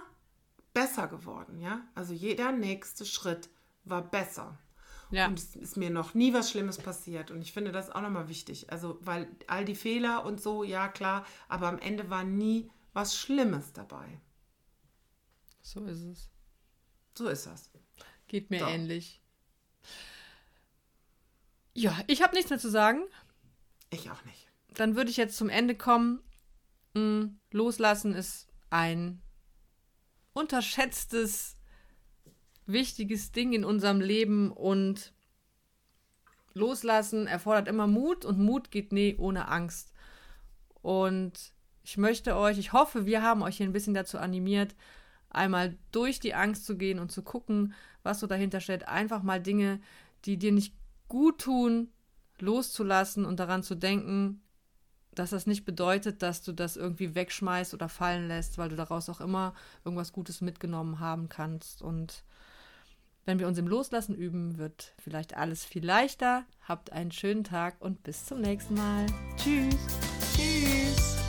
besser 0.74 1.08
geworden, 1.08 1.60
ja? 1.60 1.82
Also 1.94 2.14
jeder 2.14 2.52
nächste 2.52 3.06
Schritt 3.06 3.50
war 3.84 4.02
besser. 4.02 4.58
Ja. 5.12 5.28
Und 5.28 5.38
es 5.38 5.56
ist 5.56 5.78
mir 5.78 5.90
noch 5.90 6.14
nie 6.14 6.34
was 6.34 6.50
Schlimmes 6.50 6.78
passiert. 6.78 7.30
Und 7.30 7.42
ich 7.42 7.54
finde 7.54 7.72
das 7.72 7.90
auch 7.92 8.02
nochmal 8.02 8.30
wichtig. 8.30 8.72
Also, 8.72 8.98
weil 9.02 9.28
all 9.48 9.64
die 9.64 9.76
Fehler 9.76 10.26
und 10.26 10.42
so, 10.42 10.64
ja 10.64 10.88
klar, 10.88 11.26
aber 11.48 11.68
am 11.68 11.80
Ende 11.80 12.10
war 12.10 12.24
nie 12.24 12.72
was 12.94 13.18
Schlimmes 13.18 13.74
dabei. 13.74 14.20
So 15.62 15.86
ist 15.86 16.02
es. 16.02 16.30
So 17.16 17.28
ist 17.28 17.46
das. 17.46 17.70
Geht 18.28 18.50
mir 18.50 18.60
so. 18.60 18.66
ähnlich. 18.66 19.22
Ja, 21.76 21.98
ich 22.08 22.22
habe 22.22 22.36
nichts 22.36 22.50
mehr 22.50 22.60
zu 22.60 22.70
sagen. 22.70 23.04
Ich 23.90 24.10
auch 24.10 24.24
nicht. 24.26 24.48
Dann 24.74 24.96
würde 24.96 25.12
ich 25.12 25.18
jetzt 25.18 25.38
zum 25.38 25.50
Ende 25.50 25.76
kommen. 25.76 26.24
Hm, 26.96 27.40
loslassen 27.52 28.14
ist 28.14 28.48
ein 28.70 29.22
unterschätztes 30.34 31.56
wichtiges 32.66 33.32
Ding 33.32 33.54
in 33.54 33.66
unserem 33.66 34.02
Leben 34.02 34.52
und 34.52 35.14
loslassen 36.54 37.28
erfordert 37.28 37.68
immer 37.68 37.88
Mut 37.88 38.26
und 38.26 38.40
Mut 38.40 38.72
geht 38.72 38.92
nie 38.92 39.16
ohne 39.18 39.48
Angst. 39.48 39.94
Und 40.82 41.54
ich 41.84 41.98
möchte 41.98 42.36
euch, 42.36 42.58
ich 42.58 42.74
hoffe, 42.74 43.06
wir 43.06 43.22
haben 43.22 43.42
euch 43.42 43.58
hier 43.58 43.68
ein 43.68 43.74
bisschen 43.74 43.94
dazu 43.94 44.18
animiert, 44.18 44.76
einmal 45.30 45.78
durch 45.92 46.20
die 46.20 46.34
Angst 46.34 46.66
zu 46.66 46.78
gehen 46.78 47.00
und 47.00 47.12
zu 47.12 47.24
gucken, 47.24 47.74
was 48.04 48.20
so 48.20 48.28
dahinter 48.28 48.60
steht. 48.60 48.88
Einfach 48.88 49.24
mal 49.24 49.42
Dinge, 49.42 49.80
die 50.26 50.38
dir 50.38 50.52
nicht 50.52 50.76
gut 51.08 51.42
tun, 51.42 51.90
loszulassen 52.40 53.26
und 53.26 53.40
daran 53.40 53.64
zu 53.64 53.76
denken, 53.76 54.42
dass 55.16 55.30
das 55.30 55.46
nicht 55.46 55.66
bedeutet, 55.66 56.22
dass 56.22 56.42
du 56.42 56.52
das 56.52 56.76
irgendwie 56.76 57.16
wegschmeißt 57.16 57.74
oder 57.74 57.90
fallen 57.90 58.28
lässt, 58.28 58.58
weil 58.58 58.70
du 58.70 58.76
daraus 58.76 59.10
auch 59.10 59.22
immer 59.22 59.54
irgendwas 59.86 60.12
Gutes 60.12 60.42
mitgenommen 60.42 61.00
haben 61.00 61.30
kannst. 61.30 61.82
Und 61.82 62.24
wenn 63.26 63.40
wir 63.40 63.48
uns 63.48 63.58
im 63.58 63.68
Loslassen 63.68 64.16
üben, 64.16 64.58
wird 64.58 64.94
vielleicht 64.98 65.38
alles 65.38 65.66
viel 65.66 65.86
leichter. 65.86 66.46
Habt 66.68 66.92
einen 66.92 67.12
schönen 67.12 67.44
Tag 67.44 67.76
und 67.80 68.04
bis 68.04 68.26
zum 68.26 68.42
nächsten 68.42 68.76
Mal. 68.76 69.06
Tschüss. 69.38 69.76
Tschüss. 70.36 71.23